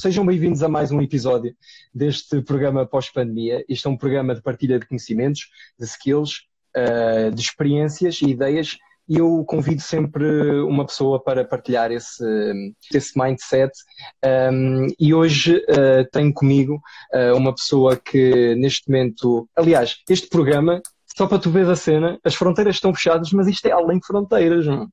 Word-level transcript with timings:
sejam 0.00 0.24
bem-vindos 0.24 0.62
a 0.62 0.68
mais 0.68 0.90
um 0.90 1.02
episódio 1.02 1.54
deste 1.94 2.40
programa 2.40 2.86
pós-pandemia. 2.86 3.62
Este 3.68 3.86
é 3.86 3.90
um 3.90 3.98
programa 3.98 4.34
de 4.34 4.40
partilha 4.40 4.78
de 4.78 4.86
conhecimentos, 4.86 5.50
de 5.78 5.84
skills, 5.84 6.46
uh, 6.74 7.30
de 7.30 7.42
experiências 7.42 8.22
e 8.22 8.30
ideias 8.30 8.78
e 9.06 9.18
eu 9.18 9.44
convido 9.44 9.82
sempre 9.82 10.24
uma 10.62 10.86
pessoa 10.86 11.22
para 11.22 11.44
partilhar 11.44 11.92
esse, 11.92 12.24
esse 12.94 13.18
mindset. 13.18 13.72
Um, 14.24 14.86
e 14.98 15.12
hoje 15.12 15.56
uh, 15.56 16.08
tenho 16.10 16.32
comigo 16.32 16.80
uh, 17.12 17.36
uma 17.36 17.54
pessoa 17.54 17.94
que 17.94 18.54
neste 18.54 18.88
momento, 18.88 19.46
aliás, 19.54 19.96
este 20.08 20.30
programa, 20.30 20.80
só 21.14 21.26
para 21.26 21.38
tu 21.38 21.50
ver 21.50 21.68
a 21.68 21.76
cena, 21.76 22.18
as 22.24 22.34
fronteiras 22.34 22.76
estão 22.76 22.94
fechadas, 22.94 23.32
mas 23.32 23.48
isto 23.48 23.66
é 23.66 23.72
além 23.72 23.98
de 23.98 24.06
fronteiras. 24.06 24.64
Não? 24.64 24.88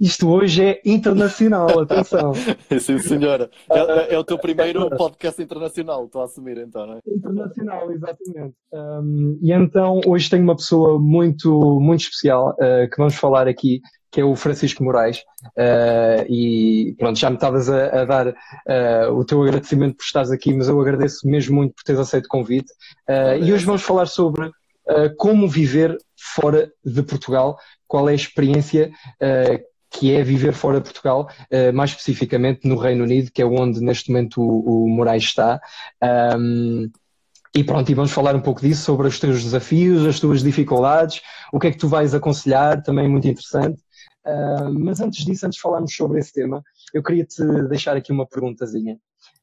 Isto 0.00 0.28
hoje 0.28 0.62
é 0.62 0.80
internacional, 0.84 1.68
atenção. 1.80 2.34
Sim, 2.80 2.98
senhora. 2.98 3.48
É, 3.70 4.14
é, 4.14 4.18
o 4.18 4.24
teu 4.24 4.36
primeiro 4.38 4.90
podcast 4.90 5.40
internacional, 5.40 6.06
estou 6.06 6.22
a 6.22 6.24
assumir 6.24 6.58
então, 6.58 6.86
não 6.86 6.94
é? 6.94 7.00
Internacional, 7.06 7.92
exatamente. 7.92 8.54
Um, 8.72 9.38
e 9.40 9.52
então 9.52 10.00
hoje 10.04 10.28
tenho 10.28 10.42
uma 10.42 10.56
pessoa 10.56 10.98
muito, 10.98 11.78
muito 11.80 12.00
especial 12.00 12.56
uh, 12.58 12.90
que 12.90 12.96
vamos 12.96 13.14
falar 13.14 13.46
aqui, 13.46 13.80
que 14.10 14.20
é 14.20 14.24
o 14.24 14.34
Francisco 14.34 14.82
Moraes. 14.82 15.18
Uh, 15.56 16.26
e 16.28 16.96
pronto, 16.98 17.16
já 17.16 17.30
me 17.30 17.36
estavas 17.36 17.70
a, 17.70 18.02
a, 18.02 18.04
dar 18.04 18.28
uh, 18.28 19.12
o 19.12 19.24
teu 19.24 19.40
agradecimento 19.42 19.96
por 19.96 20.04
estares 20.04 20.32
aqui, 20.32 20.52
mas 20.52 20.66
eu 20.68 20.80
agradeço 20.80 21.26
mesmo 21.28 21.54
muito 21.54 21.72
por 21.72 21.84
teres 21.84 22.00
aceito 22.00 22.26
o 22.26 22.28
convite. 22.28 22.72
e 23.40 23.52
hoje 23.52 23.64
vamos 23.64 23.82
falar 23.82 24.06
sobre 24.06 24.50
como 25.16 25.48
viver 25.48 25.96
fora 26.34 26.70
de 26.84 27.02
Portugal, 27.02 27.56
qual 27.86 28.08
é 28.08 28.12
a 28.12 28.16
experiência 28.16 28.90
que 29.94 30.12
é 30.12 30.22
viver 30.22 30.52
fora 30.52 30.78
de 30.78 30.84
Portugal, 30.84 31.28
uh, 31.50 31.72
mais 31.72 31.90
especificamente 31.90 32.66
no 32.66 32.76
Reino 32.76 33.04
Unido, 33.04 33.30
que 33.32 33.40
é 33.40 33.46
onde 33.46 33.80
neste 33.80 34.10
momento 34.10 34.40
o, 34.40 34.84
o 34.84 34.88
Moraes 34.88 35.22
está. 35.22 35.60
Um, 36.36 36.90
e 37.56 37.62
pronto, 37.62 37.88
e 37.88 37.94
vamos 37.94 38.10
falar 38.10 38.34
um 38.34 38.40
pouco 38.40 38.60
disso, 38.60 38.82
sobre 38.82 39.06
os 39.06 39.20
teus 39.20 39.44
desafios, 39.44 40.04
as 40.04 40.18
tuas 40.18 40.42
dificuldades, 40.42 41.22
o 41.52 41.60
que 41.60 41.68
é 41.68 41.70
que 41.70 41.78
tu 41.78 41.86
vais 41.86 42.12
aconselhar, 42.12 42.82
também 42.82 43.08
muito 43.08 43.28
interessante. 43.28 43.80
Uh, 44.26 44.72
mas 44.76 45.00
antes 45.00 45.24
disso, 45.24 45.46
antes 45.46 45.56
de 45.56 45.62
falarmos 45.62 45.94
sobre 45.94 46.18
esse 46.18 46.32
tema, 46.32 46.62
eu 46.92 47.02
queria 47.02 47.24
te 47.24 47.44
deixar 47.68 47.96
aqui 47.96 48.10
uma 48.10 48.26
perguntazinha. 48.26 48.98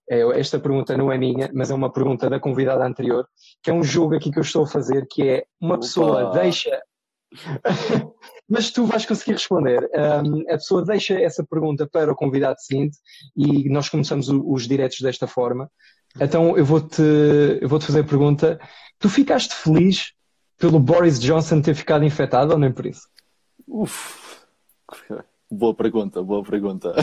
É, 0.09 0.19
esta 0.37 0.59
pergunta 0.59 0.97
não 0.97 1.09
é 1.09 1.17
minha, 1.17 1.49
mas 1.53 1.71
é 1.71 1.73
uma 1.73 1.91
pergunta 1.91 2.29
da 2.29 2.37
convidada 2.37 2.85
anterior, 2.85 3.25
que 3.63 3.71
é 3.71 3.73
um 3.73 3.83
jogo 3.83 4.15
aqui 4.15 4.29
que 4.29 4.39
eu 4.39 4.43
estou 4.43 4.63
a 4.63 4.67
fazer, 4.67 5.07
que 5.09 5.23
é 5.23 5.45
uma 5.61 5.75
Opa. 5.75 5.81
pessoa 5.81 6.31
deixa 6.31 6.81
Mas 8.49 8.69
tu 8.69 8.85
vais 8.85 9.05
conseguir 9.05 9.33
responder. 9.33 9.89
Um, 9.93 10.41
a 10.49 10.57
pessoa 10.57 10.83
deixa 10.83 11.19
essa 11.19 11.43
pergunta 11.43 11.87
para 11.87 12.11
o 12.11 12.15
convidado 12.15 12.59
seguinte 12.59 12.97
e 13.35 13.69
nós 13.69 13.87
começamos 13.87 14.29
o, 14.29 14.51
os 14.51 14.67
diretos 14.67 14.99
desta 14.99 15.25
forma. 15.27 15.69
Então 16.19 16.57
eu 16.57 16.65
vou-te 16.65 17.01
vou 17.65 17.79
-te 17.79 17.85
fazer 17.85 18.01
a 18.01 18.03
pergunta: 18.03 18.59
tu 18.99 19.09
ficaste 19.09 19.53
feliz 19.53 20.13
pelo 20.57 20.79
Boris 20.79 21.19
Johnson 21.19 21.61
ter 21.61 21.75
ficado 21.75 22.03
infectado 22.03 22.51
ou 22.51 22.59
nem 22.59 22.71
por 22.71 22.85
isso? 22.85 23.07
Uf, 23.67 24.45
boa 25.49 25.73
pergunta, 25.73 26.23
boa 26.23 26.43
pergunta. 26.43 26.93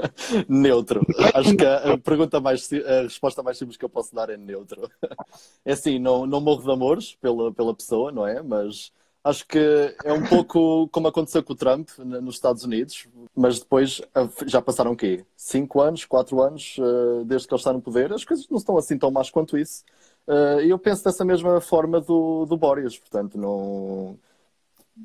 neutro. 0.48 1.00
Acho 1.34 1.56
que 1.56 1.64
a, 1.64 1.96
pergunta 1.98 2.40
mais, 2.40 2.68
a 2.72 3.02
resposta 3.02 3.42
mais 3.42 3.56
simples 3.56 3.76
que 3.76 3.84
eu 3.84 3.88
posso 3.88 4.14
dar 4.14 4.30
é 4.30 4.36
neutro. 4.36 4.90
É 5.66 5.72
assim, 5.72 5.98
não, 5.98 6.26
não 6.26 6.42
morro 6.42 6.62
de 6.62 6.70
amores 6.70 7.14
pela, 7.14 7.50
pela 7.50 7.74
pessoa, 7.74 8.12
não 8.12 8.26
é? 8.26 8.42
Mas 8.42 8.92
Acho 9.24 9.46
que 9.46 9.58
é 10.04 10.12
um 10.12 10.22
pouco 10.22 10.86
como 10.88 11.08
aconteceu 11.08 11.42
com 11.42 11.54
o 11.54 11.56
Trump 11.56 11.88
nos 11.98 12.34
Estados 12.34 12.62
Unidos, 12.62 13.08
mas 13.34 13.58
depois 13.58 14.02
já 14.46 14.60
passaram 14.60 14.92
o 14.92 14.96
quê? 14.96 15.24
Cinco 15.34 15.80
anos, 15.80 16.04
quatro 16.04 16.42
anos 16.42 16.76
ah, 16.78 17.24
desde 17.24 17.48
que 17.48 17.54
ele 17.54 17.58
está 17.58 17.72
no 17.72 17.80
poder. 17.80 18.12
As 18.12 18.22
coisas 18.22 18.46
não 18.50 18.58
estão 18.58 18.76
assim 18.76 18.98
tão 18.98 19.10
más 19.10 19.30
quanto 19.30 19.56
isso. 19.56 19.82
Ah, 20.28 20.60
e 20.62 20.68
eu 20.68 20.78
penso 20.78 21.02
dessa 21.02 21.24
mesma 21.24 21.58
forma 21.58 22.02
do, 22.02 22.44
do 22.44 22.54
Boris, 22.54 22.98
portanto, 22.98 23.38
não... 23.38 24.18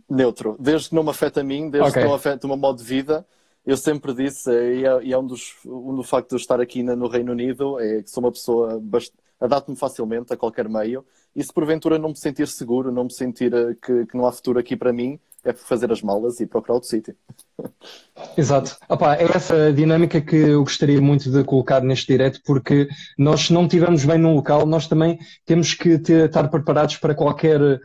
neutro. 0.09 0.57
Desde 0.59 0.89
que 0.89 0.95
não 0.95 1.03
me 1.03 1.11
afeta 1.11 1.39
a 1.39 1.43
mim, 1.43 1.69
desde 1.69 1.89
okay. 1.89 2.01
que 2.01 2.07
não 2.09 2.13
afeta 2.13 2.45
o 2.45 2.49
meu 2.49 2.57
modo 2.57 2.79
de 2.79 2.83
vida, 2.83 3.25
eu 3.65 3.77
sempre 3.77 4.13
disse, 4.13 4.51
e 4.51 4.85
é, 4.85 5.03
e 5.03 5.13
é 5.13 5.17
um 5.17 5.25
dos 5.25 5.55
um 5.65 5.95
do 5.95 6.03
facto 6.03 6.29
de 6.29 6.35
eu 6.35 6.39
estar 6.39 6.59
aqui 6.59 6.83
no 6.83 7.07
Reino 7.07 7.31
Unido, 7.31 7.79
é 7.79 8.03
que 8.03 8.09
sou 8.09 8.21
uma 8.21 8.31
pessoa 8.33 8.79
bastante 8.81 9.29
adapto-me 9.39 9.77
facilmente 9.77 10.33
a 10.33 10.37
qualquer 10.37 10.67
meio 10.67 11.05
e 11.35 11.43
se 11.43 11.53
porventura 11.53 11.97
não 11.97 12.09
me 12.09 12.17
sentir 12.17 12.47
seguro, 12.47 12.91
não 12.91 13.05
me 13.05 13.13
sentir 13.13 13.53
eh, 13.53 13.75
que, 13.81 14.05
que 14.05 14.17
não 14.17 14.25
há 14.25 14.31
futuro 14.31 14.59
aqui 14.59 14.75
para 14.75 14.93
mim, 14.93 15.19
é 15.43 15.53
fazer 15.53 15.91
as 15.91 16.01
malas 16.01 16.39
e 16.39 16.45
procurar 16.45 16.75
outro 16.75 16.89
sítio. 16.89 17.15
Exato. 18.37 18.77
Opa, 18.89 19.15
é 19.15 19.23
essa 19.23 19.71
dinâmica 19.71 20.19
que 20.19 20.35
eu 20.35 20.63
gostaria 20.63 20.99
muito 20.99 21.31
de 21.31 21.43
colocar 21.43 21.81
neste 21.81 22.07
direto, 22.07 22.41
porque 22.45 22.87
nós, 23.17 23.41
se 23.41 23.53
não 23.53 23.63
estivermos 23.63 24.03
bem 24.03 24.17
num 24.17 24.35
local, 24.35 24.65
nós 24.65 24.87
também 24.87 25.17
temos 25.45 25.73
que 25.73 25.97
ter, 25.97 26.25
estar 26.25 26.49
preparados 26.49 26.97
para 26.97 27.15
qualquer 27.15 27.61
uh, 27.61 27.79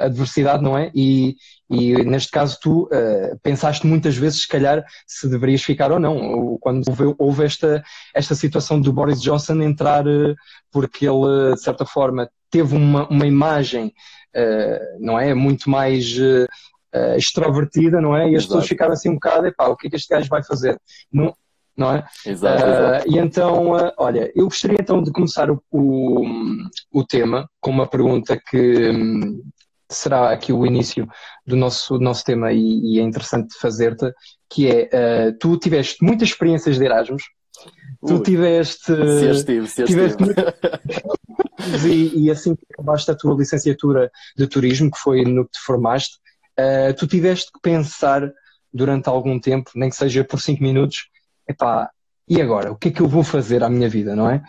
adversidade, 0.00 0.62
não 0.62 0.78
é? 0.78 0.90
E, 0.94 1.36
e 1.68 1.94
neste 2.04 2.30
caso, 2.30 2.58
tu 2.60 2.84
uh, 2.84 3.38
pensaste 3.42 3.86
muitas 3.86 4.16
vezes, 4.16 4.42
se 4.42 4.48
calhar, 4.48 4.84
se 5.06 5.28
deverias 5.28 5.62
ficar 5.62 5.90
ou 5.90 5.98
não. 5.98 6.58
Quando 6.60 6.88
houve, 6.88 7.14
houve 7.18 7.44
esta, 7.44 7.82
esta 8.14 8.36
situação 8.36 8.80
do 8.80 8.92
Boris 8.92 9.20
Johnson 9.20 9.60
entrar, 9.62 10.06
uh, 10.06 10.34
porque 10.70 11.08
ele, 11.08 11.54
de 11.54 11.60
certa 11.60 11.84
forma, 11.84 12.28
teve 12.52 12.76
uma, 12.76 13.08
uma 13.08 13.26
imagem 13.26 13.92
uh, 14.36 14.98
não 15.00 15.18
é? 15.18 15.34
Muito 15.34 15.68
mais 15.68 16.16
uh, 16.16 16.46
extrovertida, 17.16 18.00
não 18.00 18.16
é? 18.16 18.30
E 18.30 18.36
as 18.36 18.44
pessoas 18.44 18.66
ficaram 18.66 18.92
assim 18.92 19.10
um 19.10 19.14
bocado, 19.14 19.46
epá, 19.46 19.68
o 19.68 19.76
que 19.76 19.86
é 19.86 19.90
que 19.90 19.96
este 19.96 20.08
gajo 20.08 20.28
vai 20.28 20.42
fazer? 20.42 20.78
Não, 21.12 21.34
não 21.76 21.92
é? 21.92 22.04
Exato, 22.26 22.66
exato. 22.66 23.10
E 23.10 23.18
então, 23.18 23.92
olha, 23.96 24.30
eu 24.34 24.44
gostaria 24.44 24.78
então 24.80 25.02
de 25.02 25.10
começar 25.10 25.50
o, 25.50 25.62
o, 25.70 26.24
o 26.92 27.04
tema 27.04 27.48
com 27.60 27.70
uma 27.70 27.86
pergunta 27.86 28.38
que 28.50 28.90
um, 28.90 29.42
será 29.88 30.30
aqui 30.30 30.52
o 30.52 30.66
início 30.66 31.08
do 31.46 31.56
nosso, 31.56 31.98
do 31.98 32.04
nosso 32.04 32.24
tema 32.24 32.52
e, 32.52 32.94
e 32.94 32.98
é 32.98 33.02
interessante 33.02 33.54
fazer-te, 33.58 34.12
que 34.50 34.68
é, 34.68 35.32
tu 35.40 35.56
tiveste 35.58 36.04
muitas 36.04 36.28
experiências 36.28 36.78
de 36.78 36.84
Erasmus, 36.84 37.22
tu 38.06 38.22
tiveste. 38.22 38.94
Se 38.94 39.30
estive, 39.30 39.66
se 39.68 39.84
tiveste 39.84 40.22
e, 41.88 42.24
e, 42.24 42.30
assim 42.30 42.54
que 42.54 42.66
acabaste 42.72 43.10
a 43.10 43.14
tua 43.14 43.34
licenciatura 43.34 44.10
de 44.36 44.46
turismo, 44.46 44.90
que 44.90 44.98
foi 44.98 45.24
no 45.24 45.44
que 45.44 45.52
te 45.52 45.60
formaste, 45.60 46.16
uh, 46.58 46.94
tu 46.94 47.06
tiveste 47.06 47.50
que 47.52 47.60
pensar 47.60 48.32
durante 48.72 49.08
algum 49.08 49.38
tempo, 49.38 49.70
nem 49.74 49.90
que 49.90 49.96
seja 49.96 50.24
por 50.24 50.40
cinco 50.40 50.62
minutos, 50.62 51.08
epá, 51.48 51.90
e 52.28 52.40
agora? 52.40 52.72
O 52.72 52.76
que 52.76 52.88
é 52.88 52.90
que 52.90 53.00
eu 53.00 53.08
vou 53.08 53.22
fazer 53.22 53.62
à 53.62 53.68
minha 53.68 53.88
vida, 53.88 54.16
não 54.16 54.30
é? 54.30 54.42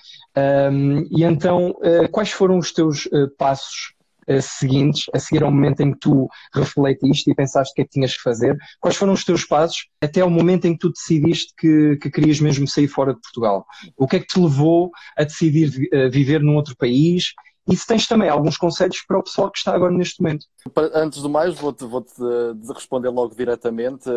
Um, 0.72 1.02
e 1.12 1.24
então, 1.24 1.72
uh, 1.72 2.08
quais 2.12 2.32
foram 2.32 2.58
os 2.58 2.72
teus 2.72 3.06
uh, 3.08 3.30
passos 3.38 3.93
seguintes, 4.42 5.06
a 5.14 5.20
seguir 5.20 5.44
ao 5.44 5.52
momento 5.52 5.82
em 5.82 5.92
que 5.92 6.00
tu 6.00 6.28
refletiste 6.54 7.30
e 7.30 7.36
pensaste 7.36 7.72
o 7.72 7.76
que 7.76 7.82
é 7.82 7.86
que 7.86 7.92
tinhas 7.92 8.16
que 8.16 8.22
fazer? 8.22 8.58
Quais 8.80 8.96
foram 8.96 9.14
os 9.14 9.24
teus 9.24 9.46
passos 9.46 9.88
até 10.02 10.22
ao 10.22 10.30
momento 10.30 10.66
em 10.66 10.74
que 10.74 10.80
tu 10.80 10.92
decidiste 10.92 11.54
que, 11.58 11.98
que 11.98 12.10
querias 12.10 12.40
mesmo 12.40 12.68
sair 12.68 12.88
fora 12.88 13.14
de 13.14 13.22
Portugal? 13.22 13.66
O 13.98 14.08
que 14.08 14.18
é 14.18 14.20
que 14.20 14.28
te 14.28 14.40
levou 14.40 14.92
a 15.18 15.24
decidir 15.24 15.90
uh, 15.94 16.10
viver 16.10 16.42
num 16.42 16.56
outro 16.56 16.76
país? 16.76 17.34
E 17.70 17.76
se 17.76 17.88
tens 17.88 18.06
também 18.08 18.28
alguns 18.28 18.58
conselhos 18.58 19.02
para 19.08 19.20
o 19.20 19.24
pessoal 19.24 19.50
que 19.50 19.58
está 19.58 19.74
agora 19.74 19.94
neste 19.94 20.22
momento? 20.22 20.46
Antes 20.94 21.22
do 21.22 21.30
mais, 21.30 21.58
vou-te 21.58 21.86
vou 21.86 22.02
-te 22.02 22.74
responder 22.74 23.10
logo 23.10 23.34
diretamente. 23.36 24.10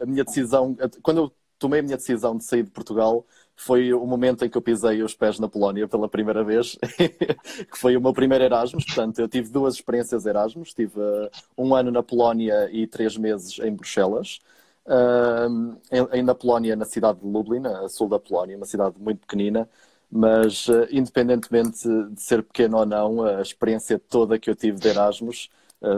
A 0.00 0.06
minha 0.06 0.24
decisão, 0.24 0.76
quando 1.02 1.18
eu 1.18 1.32
tomei 1.58 1.80
a 1.80 1.82
minha 1.82 1.96
decisão 1.96 2.36
de 2.36 2.42
sair 2.42 2.64
de 2.64 2.70
Portugal, 2.70 3.24
foi 3.60 3.92
o 3.92 4.06
momento 4.06 4.42
em 4.42 4.48
que 4.48 4.56
eu 4.56 4.62
pisei 4.62 5.02
os 5.02 5.14
pés 5.14 5.38
na 5.38 5.46
Polónia 5.46 5.86
pela 5.86 6.08
primeira 6.08 6.42
vez, 6.42 6.78
que 7.70 7.78
foi 7.78 7.94
o 7.94 8.00
meu 8.00 8.14
primeiro 8.14 8.42
Erasmus. 8.42 8.86
Portanto, 8.86 9.18
eu 9.18 9.28
tive 9.28 9.50
duas 9.50 9.74
experiências 9.74 10.24
Erasmus. 10.24 10.72
Tive 10.72 10.98
uh, 10.98 11.30
um 11.58 11.74
ano 11.74 11.90
na 11.90 12.02
Polónia 12.02 12.70
e 12.72 12.86
três 12.86 13.18
meses 13.18 13.58
em 13.58 13.74
Bruxelas. 13.74 14.40
Uh, 14.86 15.76
em, 16.10 16.22
na 16.22 16.34
Polónia, 16.34 16.74
na 16.74 16.86
cidade 16.86 17.20
de 17.20 17.26
Lublin, 17.26 17.66
a 17.66 17.86
sul 17.90 18.08
da 18.08 18.18
Polónia, 18.18 18.56
uma 18.56 18.64
cidade 18.64 18.94
muito 18.98 19.20
pequenina, 19.20 19.68
mas 20.10 20.66
uh, 20.68 20.88
independentemente 20.90 21.86
de 22.12 22.22
ser 22.22 22.42
pequeno 22.42 22.78
ou 22.78 22.86
não, 22.86 23.22
a 23.22 23.42
experiência 23.42 23.98
toda 23.98 24.38
que 24.38 24.48
eu 24.48 24.56
tive 24.56 24.78
de 24.78 24.88
Erasmus 24.88 25.50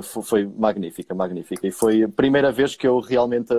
foi, 0.02 0.22
foi 0.22 0.46
magnífica, 0.46 1.14
magnífica. 1.14 1.64
E 1.66 1.70
foi 1.70 2.02
a 2.02 2.08
primeira 2.08 2.50
vez 2.50 2.74
que 2.74 2.86
eu 2.86 2.98
realmente 2.98 3.54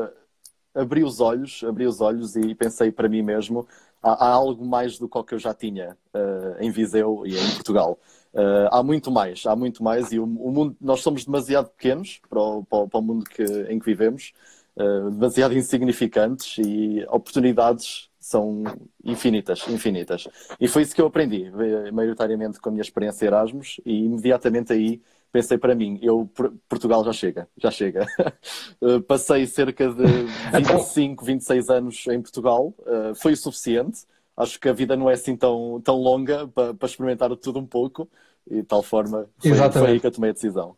abri 0.76 1.04
os 1.04 1.20
olhos, 1.22 1.64
abri 1.64 1.86
os 1.86 2.02
olhos 2.02 2.36
e 2.36 2.56
pensei 2.56 2.92
para 2.92 3.08
mim 3.08 3.22
mesmo, 3.22 3.68
há, 4.04 4.28
há 4.28 4.30
algo 4.30 4.66
mais 4.66 5.00
do 5.00 5.08
que 5.08 5.18
o 5.18 5.26
eu 5.32 5.40
já 5.40 5.54
tinha 5.54 5.98
uh, 6.14 6.62
em 6.62 6.70
Viseu 6.70 7.24
e 7.26 7.38
em 7.38 7.52
Portugal. 7.56 7.98
Uh, 8.34 8.68
há 8.72 8.84
muito 8.84 9.10
mais, 9.12 9.46
há 9.46 9.56
muito 9.56 9.84
mais 9.84 10.12
e 10.12 10.20
o, 10.20 10.24
o, 10.24 10.52
mundo, 10.52 10.76
nós 10.82 11.02
somos 11.02 11.24
demasiado 11.24 11.70
pequenos 11.70 12.20
para 12.30 12.42
o, 12.42 12.66
para 12.66 13.00
o 13.00 13.02
mundo 13.02 13.24
que, 13.26 13.44
em 13.44 13.80
que 13.80 13.86
vivemos, 13.86 14.34
uh, 14.76 15.10
demasiado 15.12 15.56
insignificantes 15.56 16.58
e 16.58 17.06
oportunidades 17.10 18.10
são 18.20 18.64
infinitas, 19.04 19.68
infinitas. 19.68 20.28
E 20.60 20.68
foi 20.68 20.82
isso 20.82 20.96
que 20.96 21.02
eu 21.02 21.08
aprendi, 21.08 21.52
maioritariamente 21.92 22.60
com 22.60 22.70
a 22.70 22.72
minha 22.72 22.82
experiência 22.82 23.26
Erasmus 23.26 23.82
e 23.86 24.06
imediatamente 24.06 24.72
aí 24.72 25.02
pensei 25.34 25.58
para 25.58 25.74
mim, 25.74 26.00
eu 26.02 26.30
Portugal 26.70 27.04
já 27.04 27.12
chega, 27.12 27.50
já 27.58 27.72
chega. 27.72 28.06
Eh, 28.82 29.00
passei 29.00 29.48
cerca 29.48 29.88
de 29.90 30.04
25, 30.54 31.24
26 31.24 31.70
anos 31.70 32.06
em 32.08 32.22
Portugal, 32.22 32.74
uh, 32.80 33.16
foi 33.16 33.34
o 33.34 33.38
suficiente. 33.38 34.06
acho 34.36 34.60
que 34.60 34.68
a 34.68 34.74
vida 34.74 34.96
não 34.96 35.10
é 35.10 35.14
assim 35.14 35.36
tão, 35.38 35.82
tão 35.82 35.96
longa 35.96 36.48
para, 36.48 36.74
para 36.74 36.88
experimentar 36.88 37.34
tudo 37.38 37.60
um 37.60 37.66
pouco 37.66 38.10
e 38.50 38.58
de 38.58 38.64
tal 38.64 38.84
forma 38.84 39.30
foi, 39.40 39.52
foi 39.72 39.92
aí 39.92 40.00
que 40.00 40.08
eu 40.08 40.12
tomei 40.12 40.32
a 40.32 40.34
decisão. 40.34 40.76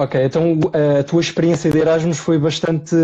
Ok, 0.00 0.24
então 0.24 0.58
a 0.98 1.04
tua 1.04 1.20
experiência 1.20 1.70
de 1.70 1.78
Erasmus 1.78 2.16
foi 2.16 2.38
bastante. 2.38 2.96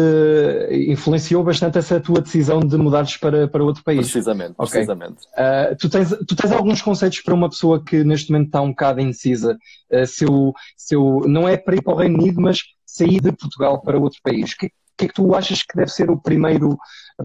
influenciou 0.88 1.44
bastante 1.44 1.76
essa 1.76 2.00
tua 2.00 2.22
decisão 2.22 2.58
de 2.58 2.74
mudares 2.78 3.18
para, 3.18 3.46
para 3.46 3.62
outro 3.62 3.84
país. 3.84 4.10
Precisamente, 4.10 4.54
okay. 4.56 4.70
precisamente. 4.70 5.26
Uh, 5.34 5.76
tu, 5.78 5.90
tens, 5.90 6.08
tu 6.26 6.34
tens 6.34 6.52
alguns 6.52 6.80
conceitos 6.80 7.20
para 7.20 7.34
uma 7.34 7.50
pessoa 7.50 7.84
que 7.84 8.02
neste 8.02 8.32
momento 8.32 8.46
está 8.46 8.62
um 8.62 8.70
bocado 8.70 9.02
indecisa, 9.02 9.58
uh, 9.92 10.06
se, 10.06 10.24
eu, 10.24 10.54
se 10.74 10.94
eu, 10.94 11.20
não 11.26 11.46
é 11.46 11.58
para 11.58 11.76
ir 11.76 11.82
para 11.82 11.92
o 11.92 11.96
Reino 11.98 12.18
Unido, 12.18 12.40
mas 12.40 12.60
sair 12.86 13.20
de 13.20 13.30
Portugal 13.30 13.82
para 13.82 13.98
outro 13.98 14.20
país. 14.22 14.52
O 14.52 14.56
que, 14.56 14.70
que 14.96 15.04
é 15.04 15.08
que 15.08 15.14
tu 15.14 15.34
achas 15.34 15.62
que 15.62 15.76
deve 15.76 15.90
ser 15.90 16.10
o 16.10 16.18
primeiro 16.18 16.78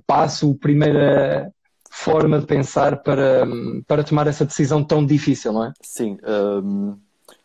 passo, 0.06 0.52
a 0.52 0.62
primeira 0.62 1.50
forma 1.90 2.40
de 2.40 2.46
pensar 2.46 2.98
para, 2.98 3.48
para 3.88 4.04
tomar 4.04 4.28
essa 4.28 4.44
decisão 4.44 4.84
tão 4.84 5.06
difícil, 5.06 5.54
não 5.54 5.64
é? 5.64 5.74
Sim, 5.82 6.18
um, 6.62 6.98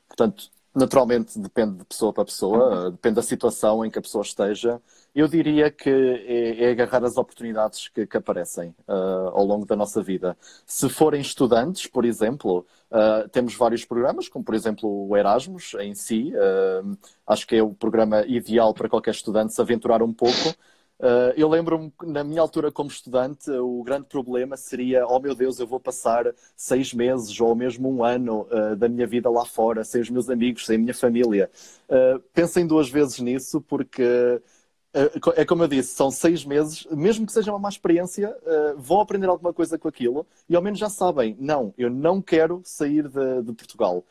portanto 0.08 0.56
Naturalmente 0.76 1.38
depende 1.38 1.78
de 1.78 1.84
pessoa 1.87 2.12
para 2.12 2.26
pessoa, 2.26 2.90
depende 2.90 3.14
da 3.14 3.23
situação 3.23 3.82
em 3.82 3.90
que 3.90 3.99
a 3.99 4.02
pessoa 4.02 4.20
esteja. 4.20 4.78
Eu 5.14 5.26
diria 5.26 5.70
que 5.70 5.88
é, 5.88 6.64
é 6.64 6.70
agarrar 6.70 7.02
as 7.02 7.17
oportunidades 7.17 7.88
que, 7.88 8.06
que 8.06 8.17
aparecem 8.19 8.75
uh, 8.87 9.31
ao 9.32 9.43
longo 9.43 9.64
da 9.64 9.75
nossa 9.75 10.02
vida. 10.02 10.37
Se 10.67 10.87
forem 10.90 11.23
estudantes, 11.23 11.87
por 11.87 12.05
exemplo, 12.05 12.67
uh, 12.90 13.26
temos 13.31 13.55
vários 13.55 13.87
programas, 13.87 14.28
como 14.28 14.44
por 14.44 14.55
exemplo 14.55 15.08
o 15.08 15.17
Erasmus 15.17 15.73
em 15.81 15.94
si. 15.94 16.31
Uh, 16.34 16.94
acho 17.26 17.46
que 17.46 17.56
é 17.56 17.62
o 17.62 17.72
programa 17.72 18.26
ideal 18.26 18.75
para 18.75 18.87
qualquer 18.87 19.12
estudante 19.12 19.55
se 19.55 19.61
aventurar 19.62 20.02
um 20.02 20.12
pouco. 20.12 20.55
Uh, 20.98 21.28
eu 21.37 21.46
lembro-me, 21.46 21.93
na 22.04 22.25
minha 22.25 22.40
altura 22.40 22.72
como 22.72 22.88
estudante, 22.88 23.50
o 23.50 23.82
grande 23.82 24.06
problema 24.06 24.56
seria: 24.56 25.06
oh 25.06 25.20
meu 25.20 25.34
Deus, 25.34 25.58
eu 25.58 25.66
vou 25.66 25.78
passar 25.78 26.25
seis 26.56 26.94
meses 26.94 27.38
ou 27.38 27.54
mesmo 27.54 27.90
um 27.90 28.02
ano 28.02 28.48
uh, 28.50 28.75
da 28.75 28.88
minha 28.88 29.06
vida 29.06 29.28
lá 29.28 29.44
fora, 29.44 29.84
sem 29.84 30.00
os 30.00 30.08
meus 30.08 30.31
amigos, 30.31 30.64
sem 30.64 30.76
a 30.76 30.78
minha 30.78 30.94
família. 30.94 31.50
Uh, 31.88 32.19
pensem 32.32 32.66
duas 32.66 32.88
vezes 32.88 33.19
nisso, 33.19 33.60
porque 33.60 34.40
é 35.37 35.44
como 35.44 35.62
eu 35.62 35.69
disse, 35.69 35.94
são 35.94 36.10
seis 36.10 36.43
meses, 36.43 36.87
mesmo 36.90 37.26
que 37.26 37.32
seja 37.32 37.52
uma 37.52 37.58
má 37.58 37.69
experiência, 37.69 38.34
vão 38.78 39.02
aprender 39.02 39.26
alguma 39.28 39.52
coisa 39.52 39.78
com 39.78 39.87
aquilo 39.88 40.26
e 40.48 40.56
ao 40.56 40.62
menos 40.62 40.78
já 40.78 40.88
sabem: 40.88 41.37
não, 41.38 41.75
eu 41.76 41.90
não 41.90 42.22
quero 42.22 42.62
sair 42.64 43.06
de, 43.06 43.43
de 43.43 43.52
Portugal. 43.52 44.02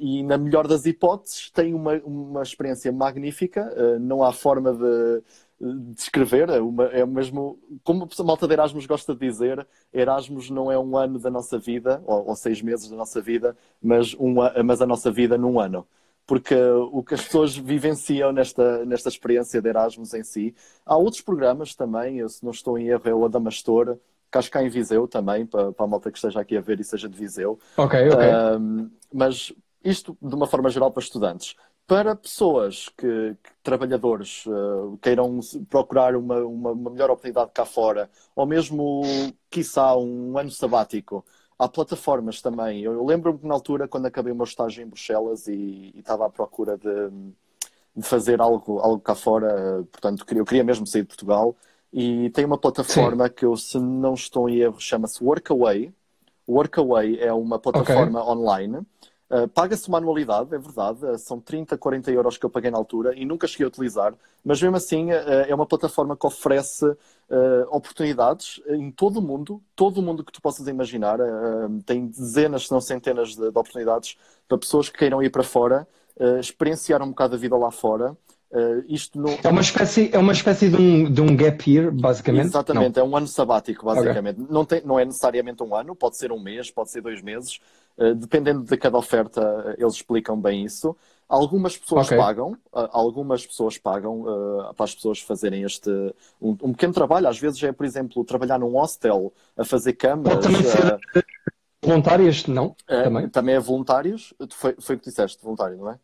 e 0.00 0.24
na 0.24 0.36
melhor 0.36 0.66
das 0.66 0.86
hipóteses, 0.86 1.50
têm 1.52 1.72
uma, 1.72 1.92
uma 2.04 2.42
experiência 2.42 2.90
magnífica, 2.90 3.72
não 4.00 4.24
há 4.24 4.32
forma 4.32 4.72
de 4.72 5.22
descrever, 5.60 6.48
é, 6.50 6.60
uma, 6.60 6.84
é 6.86 7.04
mesmo, 7.04 7.58
como 7.82 8.08
a 8.18 8.22
malta 8.22 8.46
de 8.46 8.52
Erasmus 8.52 8.86
gosta 8.86 9.14
de 9.14 9.26
dizer, 9.26 9.66
Erasmus 9.92 10.50
não 10.50 10.70
é 10.70 10.78
um 10.78 10.96
ano 10.96 11.18
da 11.18 11.30
nossa 11.30 11.58
vida, 11.58 12.02
ou, 12.06 12.28
ou 12.28 12.36
seis 12.36 12.62
meses 12.62 12.88
da 12.88 12.96
nossa 12.96 13.20
vida, 13.20 13.56
mas, 13.82 14.14
um, 14.14 14.36
mas 14.64 14.80
a 14.80 14.86
nossa 14.86 15.10
vida 15.10 15.36
num 15.36 15.58
ano. 15.58 15.86
Porque 16.26 16.54
o 16.54 17.02
que 17.02 17.14
as 17.14 17.22
pessoas 17.22 17.56
vivenciam 17.56 18.32
nesta, 18.32 18.84
nesta 18.84 19.08
experiência 19.08 19.62
de 19.62 19.68
Erasmus 19.68 20.12
em 20.12 20.22
si. 20.22 20.54
Há 20.84 20.94
outros 20.96 21.22
programas 21.22 21.74
também, 21.74 22.18
eu, 22.18 22.28
se 22.28 22.44
não 22.44 22.50
estou 22.50 22.78
em 22.78 22.88
erro, 22.88 23.02
é 23.06 23.14
o 23.14 23.24
Adamastor, 23.24 23.98
que 24.30 24.38
acho 24.38 24.50
que 24.50 24.58
há 24.58 24.62
em 24.62 24.68
Viseu 24.68 25.08
também, 25.08 25.46
para, 25.46 25.72
para 25.72 25.86
a 25.86 25.88
malta 25.88 26.10
que 26.10 26.18
esteja 26.18 26.40
aqui 26.40 26.56
a 26.56 26.60
ver 26.60 26.78
e 26.80 26.84
seja 26.84 27.08
de 27.08 27.18
Viseu. 27.18 27.58
Ok, 27.76 28.10
ok. 28.10 28.26
Um, 28.58 28.90
mas 29.12 29.54
isto 29.82 30.16
de 30.20 30.34
uma 30.34 30.46
forma 30.46 30.68
geral 30.68 30.90
para 30.90 31.02
estudantes 31.02 31.56
para 31.88 32.14
pessoas 32.14 32.90
que, 32.90 33.34
que 33.42 33.50
trabalhadores 33.62 34.44
uh, 34.44 34.98
queiram 35.00 35.40
procurar 35.70 36.14
uma, 36.14 36.36
uma, 36.40 36.70
uma, 36.72 36.90
melhor 36.90 37.10
oportunidade 37.10 37.50
cá 37.54 37.64
fora, 37.64 38.10
ou 38.36 38.44
mesmo, 38.44 39.00
quiçá, 39.50 39.96
um 39.96 40.36
ano 40.36 40.50
sabático, 40.50 41.24
há 41.58 41.66
plataformas 41.66 42.42
também. 42.42 42.82
Eu, 42.82 42.92
eu 42.92 43.06
lembro-me 43.06 43.38
que 43.38 43.46
na 43.46 43.54
altura, 43.54 43.88
quando 43.88 44.04
acabei 44.04 44.34
o 44.34 44.36
meu 44.36 44.44
estágio 44.44 44.82
em 44.84 44.86
Bruxelas 44.86 45.48
e, 45.48 45.92
e 45.94 46.00
estava 46.00 46.26
à 46.26 46.30
procura 46.30 46.76
de, 46.76 47.08
de, 47.96 48.02
fazer 48.06 48.38
algo, 48.38 48.80
algo 48.80 49.00
cá 49.00 49.14
fora, 49.14 49.82
portanto, 49.90 50.26
eu 50.30 50.44
queria 50.44 50.62
mesmo 50.62 50.86
sair 50.86 51.02
de 51.02 51.08
Portugal, 51.08 51.56
e 51.90 52.28
tem 52.30 52.44
uma 52.44 52.58
plataforma 52.58 53.28
Sim. 53.28 53.32
que 53.34 53.46
eu, 53.46 53.56
se 53.56 53.78
não 53.78 54.12
estou 54.12 54.46
em 54.46 54.58
erro, 54.58 54.78
chama-se 54.78 55.24
Workaway. 55.24 55.90
Workaway 56.46 57.18
é 57.18 57.32
uma 57.32 57.58
plataforma 57.58 58.20
okay. 58.20 58.32
online 58.32 58.86
Uh, 59.30 59.46
Paga-se 59.46 59.86
uma 59.88 59.98
anualidade, 59.98 60.54
é 60.54 60.58
verdade, 60.58 61.04
uh, 61.04 61.18
são 61.18 61.38
30, 61.38 61.76
40 61.76 62.10
euros 62.10 62.38
que 62.38 62.46
eu 62.46 62.50
paguei 62.50 62.70
na 62.70 62.78
altura 62.78 63.14
e 63.14 63.26
nunca 63.26 63.46
cheguei 63.46 63.66
a 63.66 63.68
utilizar, 63.68 64.14
mas 64.42 64.62
mesmo 64.62 64.76
assim 64.76 65.12
uh, 65.12 65.44
é 65.46 65.54
uma 65.54 65.66
plataforma 65.66 66.16
que 66.16 66.26
oferece 66.26 66.86
oportunidades 67.70 68.58
em 68.68 68.90
todo 68.90 69.18
o 69.18 69.22
mundo, 69.22 69.62
todo 69.76 69.98
o 69.98 70.02
mundo 70.02 70.24
que 70.24 70.32
tu 70.32 70.40
possas 70.40 70.66
imaginar. 70.66 71.18
tem 71.84 72.06
dezenas, 72.06 72.66
se 72.66 72.72
não 72.72 72.80
centenas 72.80 73.36
de, 73.36 73.42
de, 73.42 73.48
oportunidades 73.48 74.16
para 74.48 74.56
pessoas 74.56 74.88
que 74.88 74.96
queiram 74.96 75.22
ir 75.22 75.28
para 75.28 75.42
fora, 75.42 75.86
experienciar 76.40 77.02
um 77.02 77.10
bocado 77.10 77.34
a 77.34 77.38
vida 77.38 77.54
lá 77.54 77.70
fora. 77.70 78.16
Isto 78.88 79.20
no... 79.20 79.28
é, 79.44 79.48
uma 79.50 79.60
espécie, 79.60 80.08
é 80.10 80.18
uma 80.18 80.32
espécie 80.32 80.70
de 80.70 80.76
um, 80.76 81.12
de 81.12 81.20
um 81.20 81.36
gap 81.36 81.70
year, 81.70 81.92
basicamente? 81.92 82.46
Exatamente, 82.46 82.96
não. 82.96 83.02
é 83.02 83.06
um 83.06 83.14
ano 83.14 83.28
sabático, 83.28 83.84
basicamente. 83.84 84.40
Okay. 84.40 84.54
Não, 84.54 84.64
tem, 84.64 84.82
não 84.82 84.98
é 84.98 85.04
necessariamente 85.04 85.62
um 85.62 85.76
ano, 85.76 85.94
pode 85.94 86.16
ser 86.16 86.32
um 86.32 86.40
mês, 86.40 86.70
pode 86.70 86.90
ser 86.90 87.02
dois 87.02 87.20
meses, 87.20 87.60
dependendo 88.16 88.64
de 88.64 88.76
cada 88.76 88.96
oferta, 88.96 89.74
eles 89.78 89.94
explicam 89.94 90.40
bem 90.40 90.64
isso. 90.64 90.96
Algumas 91.28 91.76
pessoas 91.76 92.06
okay. 92.06 92.16
pagam, 92.16 92.52
uh, 92.72 92.88
algumas 92.90 93.46
pessoas 93.46 93.76
pagam 93.76 94.24
para 94.76 94.84
as 94.84 94.94
pessoas 94.94 95.20
fazerem 95.20 95.62
este 95.62 95.90
um, 96.40 96.50
um, 96.62 96.72
pequeno 96.72 96.92
trabalho. 96.92 97.28
Às 97.28 97.38
vezes 97.38 97.62
é, 97.62 97.72
por 97.72 97.84
exemplo, 97.84 98.24
trabalhar 98.24 98.58
num 98.58 98.72
hostel, 98.72 99.32
a 99.56 99.64
fazer 99.64 99.92
camas. 99.94 100.34
Pode 100.34 100.42
também 100.42 100.62
ser 100.62 100.98
voluntários, 101.82 102.46
não? 102.46 102.74
também? 102.86 103.28
também 103.28 103.54
é 103.54 103.60
voluntários. 103.60 104.32
Foi, 104.50 104.74
foi 104.78 104.96
o 104.96 104.98
que 104.98 105.08
disseste, 105.08 105.42
voluntário, 105.42 105.76
não 105.76 105.90
é? 105.90 105.98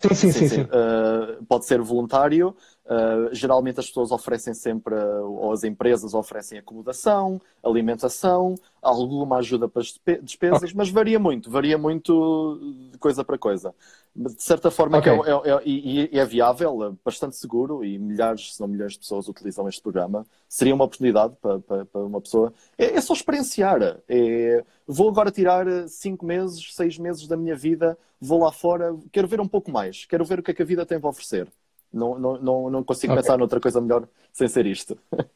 Sim, 0.00 0.14
sim, 0.14 0.32
sim. 0.32 0.32
sim, 0.32 0.48
sim. 0.48 0.62
Uh, 0.62 1.44
pode 1.46 1.66
ser 1.66 1.80
voluntário. 1.80 2.54
Uh, 2.88 3.34
geralmente 3.34 3.80
as 3.80 3.86
pessoas 3.86 4.10
oferecem 4.10 4.54
sempre, 4.54 4.94
ou 4.94 5.52
as 5.52 5.62
empresas 5.62 6.14
oferecem 6.14 6.58
acomodação, 6.58 7.38
alimentação, 7.62 8.54
alguma 8.80 9.36
ajuda 9.36 9.68
para 9.68 9.82
as 9.82 10.00
despesas, 10.22 10.62
okay. 10.62 10.74
mas 10.74 10.88
varia 10.88 11.18
muito, 11.18 11.50
varia 11.50 11.76
muito 11.76 12.88
de 12.90 12.96
coisa 12.96 13.22
para 13.22 13.36
coisa. 13.36 13.74
De 14.16 14.42
certa 14.42 14.70
forma 14.70 14.98
okay. 14.98 15.12
é, 15.12 15.16
é, 15.16 16.16
é, 16.16 16.18
é 16.18 16.24
viável, 16.24 16.82
é 16.82 16.92
bastante 17.04 17.36
seguro 17.36 17.84
e 17.84 17.98
milhares, 17.98 18.54
se 18.54 18.60
não 18.60 18.66
milhões 18.66 18.94
de 18.94 19.00
pessoas 19.00 19.28
utilizam 19.28 19.68
este 19.68 19.82
programa. 19.82 20.26
Seria 20.48 20.74
uma 20.74 20.84
oportunidade 20.84 21.36
para, 21.42 21.58
para, 21.60 21.84
para 21.84 22.00
uma 22.00 22.22
pessoa. 22.22 22.54
É, 22.78 22.96
é, 22.96 23.00
só 23.02 23.12
experienciar. 23.12 24.00
É, 24.08 24.64
vou 24.86 25.10
agora 25.10 25.30
tirar 25.30 25.66
cinco 25.88 26.24
meses, 26.24 26.74
seis 26.74 26.96
meses 26.98 27.28
da 27.28 27.36
minha 27.36 27.54
vida, 27.54 27.98
vou 28.18 28.40
lá 28.40 28.50
fora, 28.50 28.96
quero 29.12 29.28
ver 29.28 29.40
um 29.40 29.48
pouco 29.48 29.70
mais, 29.70 30.06
quero 30.06 30.24
ver 30.24 30.40
o 30.40 30.42
que 30.42 30.52
é 30.52 30.54
que 30.54 30.62
a 30.62 30.66
vida 30.66 30.86
tem 30.86 30.98
para 30.98 31.10
oferecer. 31.10 31.48
Não, 31.92 32.18
não, 32.18 32.38
não, 32.40 32.70
não 32.70 32.84
consigo 32.84 33.12
okay. 33.12 33.22
pensar 33.22 33.38
noutra 33.38 33.60
coisa 33.60 33.80
melhor 33.80 34.06
sem 34.32 34.48
ser 34.48 34.66
isto. 34.66 34.96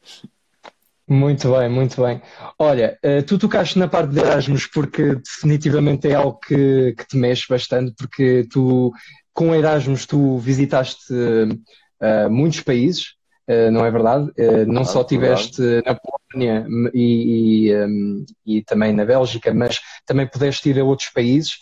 Muito 1.09 1.53
bem, 1.53 1.69
muito 1.69 2.01
bem. 2.01 2.23
Olha, 2.59 2.97
eh, 3.03 3.23
tu 3.23 3.37
tocaste 3.37 3.79
na 3.79 3.89
parte 3.89 4.13
de 4.13 4.21
Erasmus 4.21 4.67
porque 4.67 5.17
definitivamente 5.17 6.09
é 6.09 6.15
algo 6.15 6.39
que, 6.39 6.95
que 6.97 7.07
te 7.07 7.17
mexe 7.17 7.45
bastante, 7.49 7.93
porque 7.99 8.47
tu, 8.51 8.93
com 9.35 9.55
Erasmus, 9.55 10.07
tu 10.07 10.39
visitaste 10.39 11.13
uh, 11.13 12.31
muitos 12.31 12.61
países, 12.61 13.15
uh, 13.49 13.71
não 13.71 13.85
é 13.85 13.91
verdade? 13.91 14.31
Uh, 14.39 14.65
não 14.67 14.83
ah, 14.83 14.87
só 14.87 15.03
estiveste 15.03 15.61
na 15.85 15.97
Polónia 15.97 16.67
e, 16.95 17.69
e, 17.69 17.77
um, 17.77 18.25
e, 18.47 18.63
também 18.63 18.93
na 18.93 19.05
Bélgica, 19.05 19.53
mas 19.53 19.81
também 20.07 20.27
pudeste 20.27 20.71
ir 20.71 20.79
a 20.79 20.85
outros 20.85 21.11
países. 21.11 21.59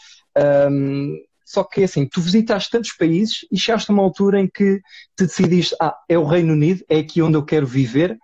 Um, 0.70 1.16
só 1.52 1.64
que 1.64 1.82
assim, 1.82 2.06
tu 2.06 2.20
visitaste 2.20 2.70
tantos 2.70 2.92
países 2.92 3.46
e 3.50 3.58
chegaste 3.58 3.90
a 3.90 3.94
uma 3.94 4.04
altura 4.04 4.40
em 4.40 4.46
que 4.46 4.80
te 5.16 5.26
decidiste, 5.26 5.74
ah, 5.80 5.96
é 6.08 6.16
o 6.16 6.24
Reino 6.24 6.52
Unido, 6.52 6.84
é 6.88 6.98
aqui 6.98 7.20
onde 7.20 7.36
eu 7.36 7.44
quero 7.44 7.66
viver, 7.66 8.16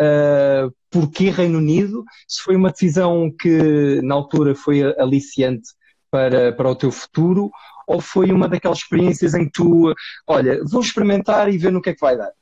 Uh, 0.00 0.72
porquê 0.90 1.28
Reino 1.28 1.58
Unido? 1.58 2.02
Se 2.26 2.40
foi 2.40 2.56
uma 2.56 2.70
decisão 2.70 3.30
que 3.38 4.00
na 4.00 4.14
altura 4.14 4.54
foi 4.54 4.82
aliciante 4.98 5.74
para, 6.10 6.54
para 6.54 6.70
o 6.70 6.74
teu 6.74 6.90
futuro 6.90 7.50
ou 7.86 8.00
foi 8.00 8.32
uma 8.32 8.48
daquelas 8.48 8.78
experiências 8.78 9.34
em 9.34 9.44
que 9.44 9.52
tu, 9.52 9.92
olha, 10.26 10.64
vou 10.64 10.80
experimentar 10.80 11.52
e 11.52 11.58
ver 11.58 11.70
no 11.70 11.82
que 11.82 11.90
é 11.90 11.94
que 11.94 12.00
vai 12.00 12.16
dar? 12.16 12.32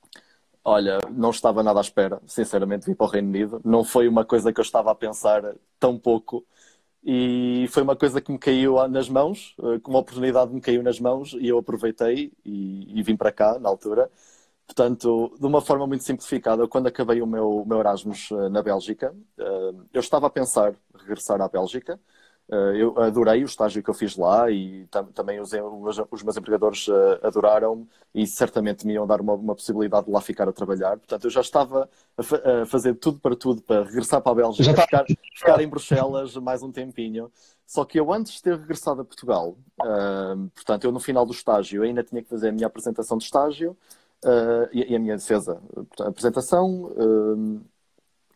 Olha, 0.64 0.98
não 1.10 1.30
estava 1.30 1.62
nada 1.64 1.80
à 1.80 1.82
espera, 1.82 2.20
sinceramente, 2.28 2.86
vir 2.86 2.94
para 2.94 3.06
o 3.06 3.10
Reino 3.10 3.28
Unido. 3.28 3.60
Não 3.64 3.82
foi 3.82 4.06
uma 4.06 4.24
coisa 4.24 4.52
que 4.52 4.60
eu 4.60 4.64
estava 4.64 4.92
a 4.92 4.94
pensar 4.94 5.42
tão 5.80 5.98
pouco. 5.98 6.44
E 7.10 7.66
foi 7.70 7.82
uma 7.82 7.96
coisa 7.96 8.20
que 8.20 8.30
me 8.30 8.38
caiu 8.38 8.86
nas 8.86 9.08
mãos, 9.08 9.56
eh, 9.60 9.80
uma 9.86 10.00
oportunidade 10.00 10.52
me 10.52 10.60
caiu 10.60 10.82
nas 10.82 11.00
mãos 11.00 11.32
e 11.40 11.48
eu 11.48 11.56
aproveitei 11.56 12.30
e, 12.44 13.00
e 13.00 13.02
vim 13.02 13.16
para 13.16 13.32
cá 13.32 13.58
na 13.58 13.66
altura. 13.66 14.10
Portanto, 14.66 15.34
de 15.40 15.46
uma 15.46 15.62
forma 15.62 15.86
muito 15.86 16.04
simplificada, 16.04 16.68
quando 16.68 16.88
acabei 16.88 17.22
o 17.22 17.26
meu, 17.26 17.64
meu 17.66 17.80
Erasmus 17.80 18.30
uh, 18.30 18.50
na 18.50 18.62
Bélgica, 18.62 19.14
uh, 19.38 19.86
eu 19.90 20.00
estava 20.00 20.26
a 20.26 20.30
pensar 20.30 20.74
regressar 20.94 21.40
à 21.40 21.48
Bélgica. 21.48 21.98
Uh, 22.50 22.72
eu 22.74 22.98
adorei 22.98 23.42
o 23.42 23.44
estágio 23.44 23.82
que 23.82 23.90
eu 23.90 23.94
fiz 23.94 24.16
lá 24.16 24.50
e 24.50 24.86
tam 24.86 25.04
também 25.04 25.38
os, 25.38 25.52
os, 26.10 26.22
meus 26.22 26.34
empregadores 26.34 26.88
uh, 26.88 27.20
adoraram 27.22 27.86
e 28.14 28.26
certamente 28.26 28.86
me 28.86 28.94
iam 28.94 29.06
dar 29.06 29.20
uma, 29.20 29.34
uma, 29.34 29.54
possibilidade 29.54 30.06
de 30.06 30.12
lá 30.12 30.18
ficar 30.22 30.48
a 30.48 30.52
trabalhar. 30.52 30.96
Portanto, 30.96 31.24
eu 31.24 31.30
já 31.30 31.42
estava 31.42 31.90
a, 32.16 32.22
fa 32.22 32.62
a 32.62 32.66
fazer 32.66 32.94
tudo 32.94 33.18
para 33.18 33.36
tudo 33.36 33.60
para 33.60 33.84
regressar 33.84 34.22
para 34.22 34.32
a 34.32 34.34
Bélgica, 34.34 34.72
tá. 34.72 34.82
ficar, 34.82 35.04
ficar, 35.34 35.60
em 35.60 35.68
Bruxelas 35.68 36.36
mais 36.36 36.62
um 36.62 36.72
tempinho. 36.72 37.30
Só 37.66 37.84
que 37.84 38.00
eu, 38.00 38.10
antes 38.10 38.32
de 38.32 38.42
ter 38.42 38.56
regressado 38.56 39.02
a 39.02 39.04
Portugal, 39.04 39.54
uh, 39.82 40.48
portanto, 40.54 40.84
eu 40.84 40.92
no 40.92 41.00
final 41.00 41.26
do 41.26 41.32
estágio 41.32 41.82
ainda 41.82 42.02
tinha 42.02 42.22
que 42.22 42.30
fazer 42.30 42.48
a 42.48 42.52
minha 42.52 42.66
apresentação 42.66 43.18
de 43.18 43.24
estágio 43.24 43.76
e, 44.72 44.92
e, 44.92 44.96
a 44.96 44.98
minha 44.98 45.16
defesa. 45.16 45.60
A 46.00 46.08
apresentação 46.08 46.90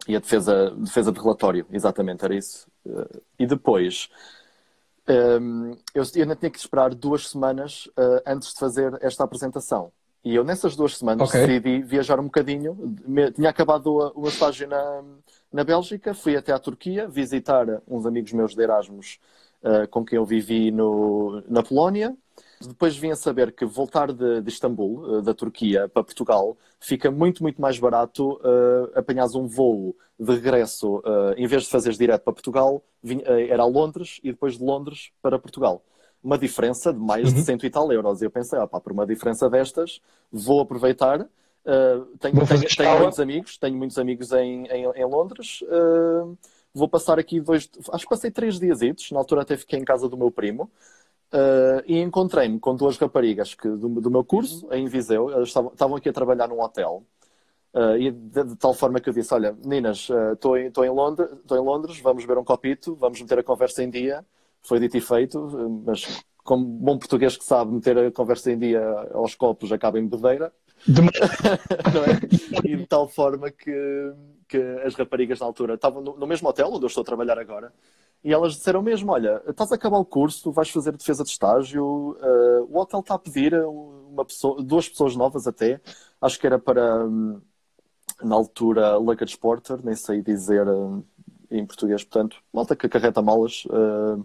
e 0.06 0.14
a 0.14 0.20
defesa, 0.20 0.70
defesa 0.76 1.10
de 1.10 1.18
relatório, 1.18 1.66
exatamente, 1.72 2.24
era 2.24 2.34
isso. 2.34 2.70
E 3.38 3.46
depois, 3.46 4.08
um, 5.08 5.76
eu, 5.94 6.02
eu 6.14 6.22
ainda 6.22 6.36
tinha 6.36 6.50
que 6.50 6.58
esperar 6.58 6.94
duas 6.94 7.28
semanas 7.28 7.86
uh, 7.88 8.22
antes 8.26 8.52
de 8.52 8.58
fazer 8.58 8.96
esta 9.00 9.24
apresentação. 9.24 9.92
E 10.24 10.34
eu, 10.34 10.44
nessas 10.44 10.76
duas 10.76 10.96
semanas, 10.96 11.28
okay. 11.28 11.46
decidi 11.46 11.82
viajar 11.82 12.20
um 12.20 12.24
bocadinho. 12.24 12.96
Me, 13.04 13.32
tinha 13.32 13.50
acabado 13.50 13.88
o, 13.88 14.22
o 14.22 14.28
estágio 14.28 14.68
na, 14.68 15.02
na 15.52 15.64
Bélgica, 15.64 16.14
fui 16.14 16.36
até 16.36 16.52
à 16.52 16.58
Turquia 16.58 17.08
visitar 17.08 17.66
uns 17.88 18.06
amigos 18.06 18.32
meus 18.32 18.54
de 18.54 18.62
Erasmus 18.62 19.18
uh, 19.62 19.88
com 19.88 20.04
quem 20.04 20.16
eu 20.16 20.24
vivi 20.24 20.70
no, 20.70 21.42
na 21.48 21.62
Polónia. 21.62 22.16
Depois 22.60 22.96
vim 22.96 23.10
a 23.10 23.16
saber 23.16 23.52
que 23.52 23.64
voltar 23.64 24.12
de, 24.12 24.40
de 24.40 24.48
Istambul, 24.48 25.00
uh, 25.00 25.22
da 25.22 25.34
Turquia, 25.34 25.88
para 25.88 26.04
Portugal, 26.04 26.56
fica 26.78 27.10
muito, 27.10 27.42
muito 27.42 27.60
mais 27.60 27.78
barato 27.78 28.34
uh, 28.34 28.90
apanhares 28.94 29.34
um 29.34 29.46
voo 29.46 29.96
de 30.18 30.32
regresso, 30.32 30.98
uh, 30.98 31.34
em 31.36 31.46
vez 31.46 31.64
de 31.64 31.68
fazeres 31.68 31.98
direto 31.98 32.22
para 32.22 32.32
Portugal, 32.32 32.82
vim, 33.02 33.20
era 33.24 33.64
a 33.64 33.66
Londres 33.66 34.20
e 34.22 34.30
depois 34.30 34.58
de 34.58 34.64
Londres 34.64 35.10
para 35.20 35.38
Portugal. 35.38 35.82
Uma 36.22 36.38
diferença 36.38 36.92
de 36.92 37.00
mais 37.00 37.28
uhum. 37.28 37.34
de 37.34 37.42
cento 37.42 37.66
e 37.66 37.70
tal 37.70 37.90
euros. 37.92 38.22
E 38.22 38.26
eu 38.26 38.30
pensei, 38.30 38.56
ah, 38.56 38.66
pá, 38.66 38.78
por 38.78 38.92
uma 38.92 39.04
diferença 39.04 39.50
destas, 39.50 40.00
vou 40.30 40.60
aproveitar. 40.60 41.18
tenho, 42.20 42.46
tenho, 42.46 42.68
tenho 42.76 42.98
muitos 43.00 43.18
amigos, 43.18 43.58
tenho 43.58 43.76
muitos 43.76 43.98
amigos 43.98 44.30
em, 44.30 44.66
em, 44.66 44.84
em 44.84 45.04
Londres. 45.04 45.64
Vou 46.74 46.88
passar 46.88 47.18
aqui 47.18 47.40
dois, 47.40 47.68
acho 47.92 48.04
que 48.04 48.10
passei 48.10 48.30
três 48.30 48.58
dias, 48.58 48.80
na 49.10 49.18
altura 49.18 49.42
até 49.42 49.56
fiquei 49.56 49.78
em 49.78 49.84
casa 49.84 50.08
do 50.08 50.16
meu 50.16 50.30
primo. 50.30 50.70
Uh, 51.32 51.80
e 51.86 51.98
encontrei-me 51.98 52.60
com 52.60 52.76
duas 52.76 52.98
raparigas 52.98 53.54
que, 53.54 53.66
do, 53.66 53.88
do 53.88 54.10
meu 54.10 54.22
curso, 54.22 54.68
em 54.70 54.86
Viseu, 54.86 55.30
elas 55.30 55.48
estavam, 55.48 55.72
estavam 55.72 55.96
aqui 55.96 56.08
a 56.10 56.12
trabalhar 56.12 56.46
num 56.46 56.60
hotel. 56.60 57.04
Uh, 57.72 57.96
e 57.96 58.10
de, 58.10 58.44
de, 58.44 58.56
tal 58.56 58.74
forma 58.74 59.00
que 59.00 59.08
eu 59.08 59.14
disse: 59.14 59.32
Olha, 59.32 59.56
meninas, 59.64 60.10
estou 60.34 60.52
uh, 60.52 60.58
em, 60.58 60.66
em, 60.66 60.90
Londres, 60.90 61.30
em 61.50 61.58
Londres, 61.58 62.00
vamos 62.00 62.24
beber 62.26 62.38
um 62.38 62.44
copito, 62.44 62.94
vamos 62.96 63.20
meter 63.20 63.38
a 63.38 63.42
conversa 63.42 63.82
em 63.82 63.88
dia. 63.88 64.24
Foi 64.62 64.78
dito 64.78 64.96
e 64.96 65.00
feito, 65.00 65.40
mas 65.86 66.22
como 66.44 66.64
bom 66.64 66.98
português 66.98 67.36
que 67.36 67.44
sabe 67.44 67.72
meter 67.72 67.96
a 67.98 68.12
conversa 68.12 68.52
em 68.52 68.58
dia 68.58 68.82
aos 69.14 69.34
copos 69.34 69.72
acaba 69.72 69.98
em 69.98 70.06
bebedeira. 70.86 71.28
é? 72.64 72.68
E 72.68 72.76
de 72.76 72.86
tal 72.86 73.08
forma 73.08 73.50
que, 73.50 74.12
que 74.48 74.58
as 74.84 74.94
raparigas 74.94 75.40
na 75.40 75.46
altura 75.46 75.74
estavam 75.74 76.02
no, 76.02 76.16
no 76.16 76.26
mesmo 76.26 76.48
hotel 76.48 76.68
onde 76.68 76.84
eu 76.84 76.88
estou 76.88 77.02
a 77.02 77.06
trabalhar 77.06 77.38
agora 77.38 77.72
e 78.24 78.32
elas 78.32 78.54
disseram 78.54 78.82
mesmo: 78.82 79.12
Olha, 79.12 79.42
estás 79.48 79.72
a 79.72 79.74
acabar 79.74 79.98
o 79.98 80.04
curso, 80.04 80.52
vais 80.52 80.70
fazer 80.70 80.96
defesa 80.96 81.24
de 81.24 81.30
estágio, 81.30 81.84
uh, 81.84 82.68
o 82.70 82.78
hotel 82.78 83.00
está 83.00 83.14
a 83.14 83.18
pedir 83.18 83.54
uma 83.54 84.24
pessoa, 84.24 84.62
duas 84.62 84.88
pessoas 84.88 85.16
novas 85.16 85.46
até, 85.46 85.80
acho 86.20 86.38
que 86.38 86.46
era 86.46 86.58
para, 86.58 87.04
um, 87.04 87.40
na 88.22 88.34
altura, 88.34 88.96
luggage 88.96 89.36
porter, 89.36 89.84
nem 89.84 89.96
sei 89.96 90.22
dizer 90.22 90.68
uh, 90.68 91.04
em 91.50 91.66
português, 91.66 92.04
portanto, 92.04 92.36
malta 92.52 92.76
que 92.76 92.86
acarreta 92.86 93.20
malas. 93.20 93.64
Uh, 93.66 94.24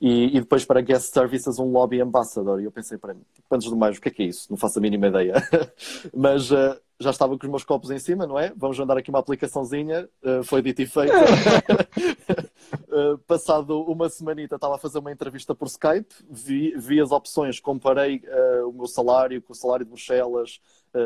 e, 0.00 0.36
e, 0.36 0.40
depois 0.40 0.64
para 0.64 0.80
guest 0.80 1.12
services 1.12 1.58
um 1.58 1.70
lobby 1.70 2.00
ambassador. 2.00 2.58
E 2.60 2.64
eu 2.64 2.72
pensei, 2.72 2.96
para 2.96 3.12
mim, 3.12 3.20
antes 3.50 3.68
do 3.68 3.76
mais, 3.76 3.98
o 3.98 4.00
que 4.00 4.08
é 4.08 4.10
que 4.10 4.22
é 4.22 4.26
isso? 4.26 4.46
Não 4.48 4.56
faço 4.56 4.78
a 4.78 4.82
mínima 4.82 5.08
ideia. 5.08 5.34
Mas 6.16 6.50
uh, 6.50 6.80
já 6.98 7.10
estava 7.10 7.36
com 7.36 7.44
os 7.44 7.50
meus 7.50 7.64
copos 7.64 7.90
em 7.90 7.98
cima, 7.98 8.26
não 8.26 8.38
é? 8.38 8.50
Vamos 8.56 8.78
mandar 8.78 8.96
aqui 8.96 9.10
uma 9.10 9.18
aplicaçãozinha. 9.18 10.08
Uh, 10.24 10.42
foi 10.42 10.62
dito 10.62 10.80
e 10.80 10.86
feito. 10.86 11.12
uh, 12.88 13.18
passado 13.28 13.82
uma 13.82 14.08
semanita 14.08 14.54
estava 14.54 14.76
a 14.76 14.78
fazer 14.78 15.00
uma 15.00 15.12
entrevista 15.12 15.54
por 15.54 15.68
Skype, 15.68 16.14
vi, 16.30 16.74
vi 16.78 16.98
as 16.98 17.12
opções, 17.12 17.60
comparei 17.60 18.22
o 18.66 18.72
meu 18.72 18.86
salário 18.86 19.42
com 19.42 19.52
o 19.52 19.56
salário 19.56 19.84
de 19.84 19.90
Bruxelas. 19.90 20.60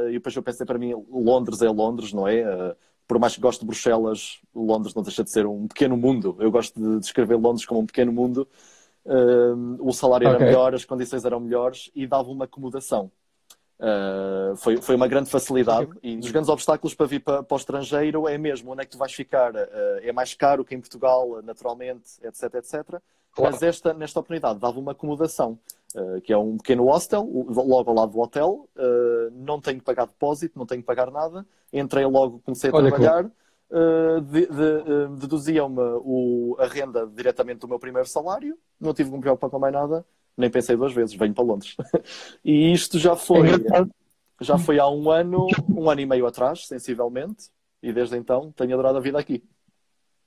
e 0.08 0.12
depois 0.12 0.36
eu 0.36 0.42
pensei 0.42 0.64
para 0.64 0.78
mim, 0.78 0.94
Londres 1.10 1.62
é 1.62 1.68
Londres, 1.68 2.12
não 2.12 2.28
é? 2.28 2.76
por 3.06 3.18
mais 3.18 3.34
que 3.34 3.40
goste 3.40 3.60
de 3.60 3.66
Bruxelas, 3.66 4.40
Londres 4.54 4.94
não 4.94 5.02
deixa 5.02 5.22
de 5.22 5.30
ser 5.30 5.46
um 5.46 5.66
pequeno 5.66 5.96
mundo. 5.96 6.36
Eu 6.38 6.50
gosto 6.50 6.80
de 6.80 7.00
descrever 7.00 7.34
Londres 7.36 7.66
como 7.66 7.80
um 7.80 7.86
pequeno 7.86 8.12
mundo 8.12 8.48
Uh, 9.04 9.76
o 9.80 9.92
salário 9.92 10.28
okay. 10.28 10.36
era 10.36 10.46
melhor, 10.46 10.74
as 10.74 10.84
condições 10.84 11.24
eram 11.24 11.40
melhores 11.40 11.90
e 11.94 12.06
dava 12.06 12.30
uma 12.30 12.44
acomodação. 12.46 13.10
Uh, 13.78 14.54
foi, 14.56 14.76
foi 14.76 14.94
uma 14.94 15.08
grande 15.08 15.28
facilidade 15.28 15.90
e 16.00 16.16
dos 16.16 16.30
grandes 16.30 16.48
obstáculos 16.48 16.94
para 16.94 17.06
vir 17.06 17.18
para, 17.18 17.42
para 17.42 17.54
o 17.54 17.58
estrangeiro 17.58 18.28
é 18.28 18.38
mesmo 18.38 18.70
onde 18.70 18.82
é 18.82 18.84
que 18.84 18.92
tu 18.92 18.98
vais 18.98 19.12
ficar. 19.12 19.52
Uh, 19.52 19.66
é 20.00 20.12
mais 20.12 20.32
caro 20.32 20.64
que 20.64 20.74
em 20.74 20.80
Portugal, 20.80 21.42
naturalmente, 21.42 22.12
etc, 22.22 22.54
etc. 22.54 22.72
Claro. 23.32 23.52
Mas 23.52 23.62
esta, 23.62 23.92
nesta 23.92 24.20
oportunidade 24.20 24.60
dava 24.60 24.78
uma 24.78 24.92
acomodação, 24.92 25.58
uh, 25.96 26.20
que 26.20 26.32
é 26.32 26.38
um 26.38 26.56
pequeno 26.56 26.84
hostel, 26.84 27.28
logo 27.48 27.90
ao 27.90 27.96
lado 27.96 28.12
do 28.12 28.20
hotel. 28.20 28.68
não 29.32 29.60
tenho 29.60 29.80
que 29.80 29.84
pagar 29.84 30.06
depósito, 30.06 30.58
não 30.58 30.66
tenho 30.66 30.80
que 30.80 30.86
pagar 30.86 31.10
nada. 31.10 31.44
Entrei 31.72 32.06
logo, 32.06 32.40
comecei 32.44 32.70
a 32.70 32.74
Olha 32.74 32.90
trabalhar. 32.90 33.30
Uh, 33.70 34.20
de, 34.20 34.46
de, 34.46 34.62
uh, 34.62 35.16
deduziam-me 35.16 35.80
a 36.58 36.66
renda 36.66 37.06
diretamente 37.06 37.60
do 37.60 37.68
meu 37.68 37.78
primeiro 37.78 38.08
salário, 38.08 38.56
não 38.80 38.94
tive 38.94 39.10
que 39.10 39.16
me 39.16 39.22
preocupar 39.22 39.50
com 39.50 39.58
mais 39.58 39.72
nada, 39.72 40.04
nem 40.36 40.50
pensei 40.50 40.76
duas 40.76 40.92
vezes, 40.92 41.14
venho 41.16 41.34
para 41.34 41.44
Londres. 41.44 41.74
e 42.44 42.72
isto 42.72 42.98
já 42.98 43.16
foi, 43.16 43.48
é 43.48 43.86
já 44.40 44.58
foi 44.58 44.78
há 44.78 44.88
um 44.88 45.10
ano, 45.10 45.46
um 45.68 45.88
ano 45.88 46.00
e 46.00 46.06
meio 46.06 46.26
atrás, 46.26 46.66
sensivelmente, 46.66 47.48
e 47.82 47.92
desde 47.92 48.16
então 48.16 48.52
tenho 48.52 48.74
adorado 48.74 48.98
a 48.98 49.00
vida 49.00 49.18
aqui. 49.18 49.42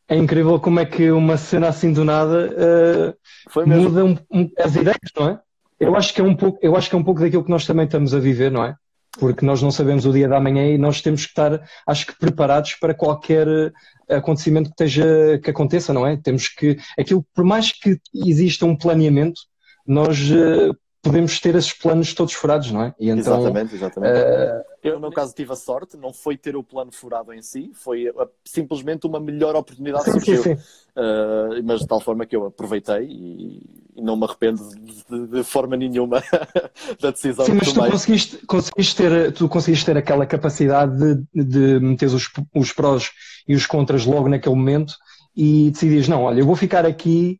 É 0.09 0.15
incrível 0.15 0.59
como 0.59 0.79
é 0.79 0.85
que 0.85 1.11
uma 1.11 1.37
cena 1.37 1.67
assim 1.67 1.91
do 1.91 2.05
nada 2.05 2.49
uh, 2.49 3.67
muda 3.67 4.05
um, 4.05 4.17
um, 4.31 4.49
as 4.57 4.75
ideias, 4.75 5.11
não 5.17 5.29
é? 5.29 5.41
Eu 5.79 5.95
acho 5.95 6.13
que 6.13 6.21
é 6.21 6.23
um 6.23 6.35
pouco, 6.35 6.57
eu 6.61 6.75
acho 6.75 6.89
que 6.89 6.95
é 6.95 6.99
um 6.99 7.03
pouco 7.03 7.19
daquilo 7.19 7.43
que 7.43 7.49
nós 7.49 7.65
também 7.65 7.85
estamos 7.85 8.13
a 8.13 8.19
viver, 8.19 8.49
não 8.49 8.63
é? 8.63 8.75
Porque 9.19 9.45
nós 9.45 9.61
não 9.61 9.71
sabemos 9.71 10.05
o 10.05 10.13
dia 10.13 10.27
da 10.27 10.39
manhã 10.39 10.65
e 10.69 10.77
nós 10.77 11.01
temos 11.01 11.23
que 11.23 11.29
estar, 11.29 11.61
acho 11.85 12.05
que, 12.07 12.17
preparados 12.17 12.75
para 12.75 12.93
qualquer 12.93 13.47
eh, 13.47 14.15
acontecimento 14.15 14.69
que, 14.69 14.83
esteja, 14.83 15.39
que 15.43 15.49
aconteça, 15.49 15.93
não 15.93 16.05
é? 16.05 16.17
Temos 16.17 16.47
que, 16.47 16.77
aquilo, 16.97 17.25
por 17.33 17.43
mais 17.43 17.71
que 17.71 17.99
exista 18.13 18.65
um 18.65 18.75
planeamento, 18.75 19.41
nós 19.85 20.19
uh, 20.31 20.75
podemos 21.07 21.39
ter 21.39 21.55
esses 21.55 21.73
planos 21.73 22.13
todos 22.13 22.33
furados, 22.33 22.71
não 22.71 22.83
é? 22.83 22.95
E 22.99 23.09
então, 23.09 23.39
exatamente, 23.39 23.75
exatamente. 23.75 24.13
Uh... 24.13 24.77
Eu, 24.83 24.93
no 24.95 25.01
meu 25.01 25.11
caso, 25.11 25.33
tive 25.33 25.51
a 25.51 25.55
sorte, 25.55 25.97
não 25.97 26.13
foi 26.13 26.37
ter 26.37 26.55
o 26.55 26.63
plano 26.63 26.91
furado 26.91 27.33
em 27.33 27.41
si, 27.41 27.71
foi 27.73 28.09
uh, 28.09 28.29
simplesmente 28.45 29.05
uma 29.05 29.19
melhor 29.19 29.55
oportunidade 29.55 30.05
que 30.05 30.11
surgiu. 30.11 30.43
Sim, 30.43 30.55
sim. 30.55 30.61
Uh, 30.95 31.63
mas 31.63 31.81
de 31.81 31.87
tal 31.87 31.99
forma 31.99 32.25
que 32.25 32.35
eu 32.35 32.45
aproveitei 32.45 33.03
e, 33.03 33.61
e 33.95 34.01
não 34.01 34.15
me 34.15 34.25
arrependo 34.25 34.61
de, 35.09 35.27
de 35.27 35.43
forma 35.43 35.75
nenhuma 35.75 36.23
da 37.01 37.11
decisão 37.11 37.45
sim, 37.45 37.57
que 37.59 37.65
mas. 37.65 37.73
Tu 37.73 37.91
conseguiste, 37.91 38.45
conseguiste, 38.45 38.95
ter, 38.95 39.31
tu 39.33 39.49
conseguiste 39.49 39.85
ter 39.85 39.97
aquela 39.97 40.25
capacidade 40.25 40.97
de, 41.33 41.43
de 41.43 41.79
meter 41.79 42.07
os, 42.07 42.29
os 42.55 42.71
prós 42.71 43.11
e 43.47 43.55
os 43.55 43.65
contras 43.65 44.05
logo 44.05 44.29
naquele 44.29 44.55
momento 44.55 44.95
e 45.35 45.69
decidias, 45.69 46.07
não, 46.07 46.23
olha, 46.23 46.39
eu 46.39 46.45
vou 46.45 46.55
ficar 46.55 46.85
aqui 46.85 47.39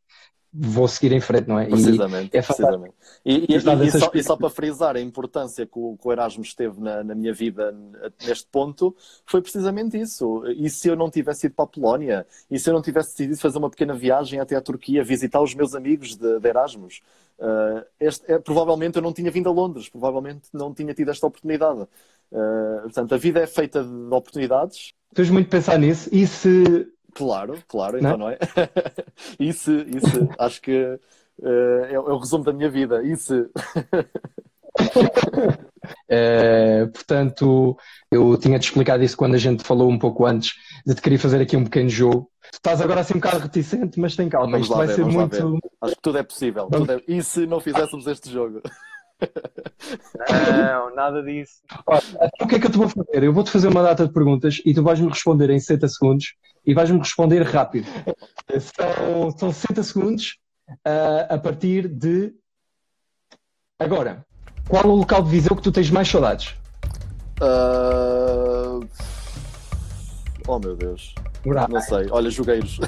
vou 0.54 0.88
seguir 0.88 1.14
em 1.14 1.20
frente, 1.20 1.48
não 1.48 1.60
é? 1.60 1.66
Precisamente, 1.66 2.34
e 2.34 2.38
é 2.38 2.42
precisamente. 2.42 2.94
E, 3.26 3.54
e, 3.54 3.56
e, 3.56 3.62
só, 3.92 4.12
e, 4.14 4.24
só, 4.24 4.36
para 4.36 4.50
frisar 4.50 4.96
a 4.96 5.02
importância 5.02 5.66
que 5.66 5.78
o, 5.78 5.98
que 5.98 6.08
o 6.08 6.12
Erasmus 6.12 6.54
teve 6.54 6.80
na, 6.80 7.04
na, 7.04 7.14
minha 7.14 7.34
vida 7.34 7.76
neste 8.26 8.48
ponto, 8.52 8.96
foi 9.26 9.42
precisamente 9.42 10.00
isso. 10.00 10.44
E 10.48 10.70
se 10.70 10.88
eu 10.88 10.96
não 10.96 11.10
tivesse 11.10 11.48
ido 11.48 11.56
para 11.56 11.66
a 11.66 11.68
Polónia? 11.68 12.26
E 12.50 12.58
se 12.58 12.70
eu 12.70 12.74
não 12.74 12.82
tivesse 12.82 13.12
decidido 13.12 13.38
fazer 13.40 13.58
uma 13.58 13.70
pequena 13.70 13.94
viagem 13.94 14.40
até 14.40 14.56
a 14.56 14.62
Turquia, 14.62 15.04
visitar 15.04 15.42
os 15.42 15.54
meus 15.54 15.76
amigos 15.76 16.16
de, 16.16 16.40
de 16.40 16.48
Erasmus? 16.48 17.02
Uh, 17.38 17.86
este, 18.00 18.32
é, 18.32 18.40
provavelmente 18.40 18.96
eu 18.96 19.02
não 19.02 19.14
tinha 19.14 19.30
vindo 19.30 19.48
a 19.48 19.52
Londres, 19.52 19.90
provavelmente 19.90 20.50
não 20.52 20.74
tinha 20.74 20.94
tido 20.94 21.12
esta 21.12 21.28
oportunidade. 21.28 21.82
Uh, 22.32 22.82
portanto, 22.84 23.14
a 23.14 23.18
vida 23.18 23.40
é 23.40 23.48
feita 23.48 23.84
de 23.84 24.14
oportunidades. 24.14 24.94
Tens 25.14 25.30
muito 25.30 25.50
pensar 25.50 25.78
nisso. 25.78 26.10
E 26.12 26.26
se 26.26 26.88
Claro, 27.18 27.58
claro, 27.68 27.98
então 27.98 28.16
não, 28.16 28.30
é? 28.30 28.38
isso, 29.40 29.72
isso, 29.72 30.30
acho 30.38 30.62
que 30.62 30.72
uh, 31.40 31.86
é, 31.90 31.94
é, 31.94 32.00
o 32.00 32.18
resumo 32.18 32.44
da 32.44 32.54
minha 32.54 32.70
vida. 32.70 33.02
Isso. 33.04 33.50
é, 36.08 36.86
portanto, 36.94 37.76
eu 38.12 38.38
tinha-te 38.38 38.66
explicado 38.66 39.04
isso 39.04 39.18
quando 39.18 39.34
a 39.34 39.40
gente 39.40 39.64
falou 39.64 39.90
um 39.90 39.98
pouco 39.98 40.28
antes 40.28 40.54
de 40.86 40.94
te 40.94 41.02
querer 41.02 41.18
fazer 41.18 41.42
aqui 41.42 41.58
um 41.58 41.64
pequeno 41.64 41.90
jogo. 41.90 42.30
Tu 42.52 42.58
estás 42.58 42.82
agora 42.82 43.02
assim 43.02 43.16
um 43.16 43.20
bocado 43.20 43.40
reticente, 43.40 44.00
mas 44.00 44.16
tem 44.16 44.30
calma. 44.30 44.52
Vamos 44.52 44.68
Isto 44.68 44.78
vai 44.78 44.88
ver, 44.88 44.96
ser 44.96 45.06
muito. 45.06 45.60
Acho 45.82 45.96
que 45.96 46.02
tudo 46.02 46.18
é 46.20 46.24
possível. 46.24 46.68
Tudo 46.72 46.92
é... 46.92 47.02
E 47.08 47.24
se 47.24 47.48
não 47.48 47.60
fizéssemos 47.60 48.06
este 48.06 48.32
jogo? 48.32 48.62
Não, 50.52 50.96
nada 50.96 51.24
disso. 51.24 51.62
Olha, 51.86 52.02
então 52.14 52.46
o 52.46 52.48
que 52.48 52.56
é 52.56 52.60
que 52.60 52.68
eu 52.68 52.72
te 52.72 52.78
vou 52.78 52.90
fazer? 52.90 53.24
Eu 53.24 53.34
vou-te 53.34 53.52
fazer 53.52 53.68
uma 53.68 53.84
data 53.84 54.06
de 54.06 54.14
perguntas 54.14 54.62
e 54.66 54.74
tu 54.74 54.84
vais-me 54.84 55.10
responder 55.10 55.50
em 55.50 55.60
60 55.60 55.88
segundos 55.88 56.36
e 56.66 56.74
vais-me 56.74 57.00
responder 57.00 57.42
rápido. 57.42 57.88
São, 58.60 59.32
são 59.32 59.52
60 59.52 59.84
segundos 59.84 60.38
uh, 60.70 61.34
a 61.34 61.38
partir 61.38 61.88
de 61.88 62.34
agora. 63.80 64.26
Qual 64.68 64.86
o 64.86 64.96
local 64.96 65.24
de 65.24 65.30
Viseu 65.30 65.56
que 65.56 65.62
tu 65.62 65.72
tens 65.72 65.90
mais 65.90 66.08
saudades? 66.08 66.56
Uh... 67.42 68.86
Oh 70.48 70.60
meu 70.60 70.76
Deus. 70.76 71.14
Não 71.70 71.82
sei. 71.82 72.08
Olha, 72.12 72.30
jogueiros. 72.30 72.80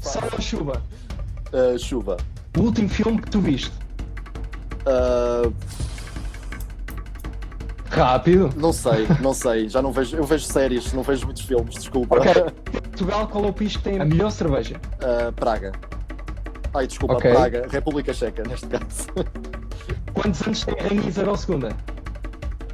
Sol 0.00 0.22
ou 0.32 0.40
chuva? 0.40 0.82
Uh, 1.52 1.78
chuva. 1.78 2.16
O 2.56 2.62
último 2.62 2.88
filme 2.88 3.20
que 3.20 3.30
tu 3.30 3.40
viste? 3.40 3.72
Uh... 4.86 5.52
Rápido. 7.88 8.50
Não 8.56 8.72
sei, 8.72 9.06
não 9.20 9.34
sei. 9.34 9.68
Já 9.68 9.82
não 9.82 9.92
vejo. 9.92 10.16
Eu 10.16 10.24
vejo 10.24 10.44
séries, 10.44 10.92
não 10.92 11.02
vejo 11.02 11.26
muitos 11.26 11.42
filmes, 11.44 11.74
desculpa. 11.74 12.16
Ok. 12.16 12.32
Portugal, 12.72 13.28
qual 13.28 13.44
é 13.44 13.48
o 13.48 13.52
país 13.52 13.76
que 13.76 13.82
tem 13.82 14.00
a 14.00 14.04
melhor 14.04 14.30
cerveja? 14.30 14.80
Uh, 14.96 15.32
Praga. 15.32 15.72
Ai, 16.74 16.86
desculpa, 16.86 17.14
okay. 17.14 17.32
Praga. 17.32 17.66
República 17.70 18.14
Checa, 18.14 18.42
neste 18.48 18.66
caso. 18.66 19.08
Quantos 20.14 20.42
anos 20.42 20.64
tem 20.64 20.74
a 20.78 20.82
Rainha 20.82 21.08
Isabel 21.08 21.34
II? 21.34 21.68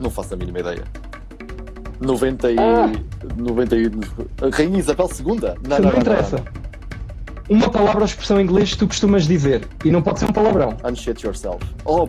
Não 0.01 0.11
faço 0.11 0.35
a 0.35 0.37
mínima 0.37 0.61
ideia. 0.61 0.85
90 2.01 2.53
e. 2.53 2.57
Ah. 2.59 2.93
90 3.37 3.77
e. 3.77 3.91
Rainha 4.53 4.79
Isabel 4.79 5.09
II? 5.19 5.27
Não, 5.27 5.79
não, 5.79 5.91
não 5.91 5.99
interessa. 5.99 6.37
Não, 6.37 6.45
não. 6.45 6.58
Uma 7.49 7.71
palavra 7.71 8.01
ou 8.01 8.05
expressão 8.05 8.39
em 8.41 8.45
inglês 8.45 8.73
que 8.73 8.79
tu 8.79 8.87
costumas 8.87 9.27
dizer. 9.27 9.67
E 9.85 9.91
não 9.91 10.03
pode 10.03 10.19
ser 10.19 10.27
um 10.27 10.33
palavrão. 10.33 10.77
Unshit 10.85 11.25
yourself. 11.25 11.65
Oh! 11.85 12.09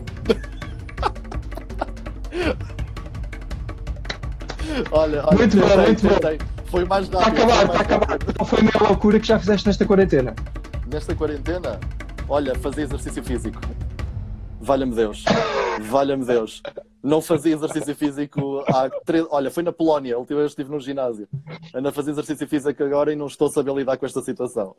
olha, 4.92 5.24
olha. 5.26 5.38
Muito 5.38 5.56
bom, 5.56 5.76
muito 5.76 6.02
bom. 6.06 6.16
Foi 6.66 6.84
mais 6.84 7.08
rápido. 7.08 7.38
Está 7.38 7.42
a 7.42 7.62
acabar, 7.62 7.64
está 7.64 7.78
a 7.78 7.80
acabar. 7.80 8.18
Não 8.38 8.44
foi 8.44 8.58
a 8.60 8.62
meia 8.62 8.88
loucura 8.88 9.18
que 9.18 9.26
já 9.26 9.38
fizeste 9.38 9.66
nesta 9.66 9.86
quarentena? 9.86 10.34
Nesta 10.86 11.14
quarentena? 11.14 11.80
Olha, 12.28 12.54
fazer 12.56 12.82
exercício 12.82 13.24
físico. 13.24 13.60
Valha-me 14.60 14.94
Deus. 14.94 15.24
Valha-me 15.80 16.24
Deus. 16.24 16.62
Não 17.02 17.20
fazia 17.20 17.54
exercício 17.54 17.94
físico 17.94 18.64
há 18.68 18.90
três. 19.04 19.26
Olha, 19.30 19.50
foi 19.50 19.62
na 19.62 19.72
Polónia, 19.72 20.14
a 20.14 20.18
última 20.18 20.40
vez 20.40 20.52
estive 20.52 20.70
no 20.70 20.80
ginásio. 20.80 21.28
Ando 21.74 21.88
a 21.88 21.92
fazer 21.92 22.10
exercício 22.10 22.46
físico 22.46 22.82
agora 22.84 23.12
e 23.12 23.16
não 23.16 23.26
estou 23.26 23.48
a 23.48 23.50
saber 23.50 23.74
lidar 23.74 23.96
com 23.96 24.06
esta 24.06 24.20
situação. 24.20 24.74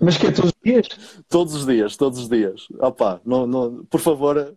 Mas 0.00 0.18
que 0.18 0.26
é 0.26 0.32
todos 0.32 0.50
os 0.50 0.62
dias? 0.64 0.88
Todos 1.28 1.54
os 1.54 1.66
dias, 1.66 1.96
todos 1.96 2.18
os 2.18 2.28
dias. 2.28 2.66
Opa, 2.80 3.20
não, 3.24 3.46
não, 3.46 3.84
por 3.84 4.00
favor, 4.00 4.56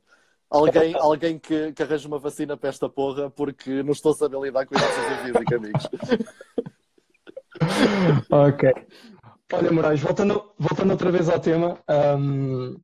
alguém, 0.50 0.96
alguém 0.96 1.38
que, 1.38 1.72
que 1.72 1.84
arranje 1.84 2.08
uma 2.08 2.18
vacina 2.18 2.58
para 2.58 2.70
esta 2.70 2.90
porra, 2.90 3.30
porque 3.30 3.84
não 3.84 3.92
estou 3.92 4.12
a 4.12 4.16
saber 4.16 4.40
lidar 4.40 4.66
com 4.66 4.76
exercício 4.76 5.18
físico, 5.24 5.56
amigos. 5.56 5.88
ok. 8.32 8.74
Olha, 9.54 9.72
Moraes, 9.72 10.00
voltando, 10.00 10.52
voltando 10.58 10.92
outra 10.92 11.12
vez 11.12 11.30
ao 11.30 11.40
tema, 11.40 11.78
um, 12.18 12.76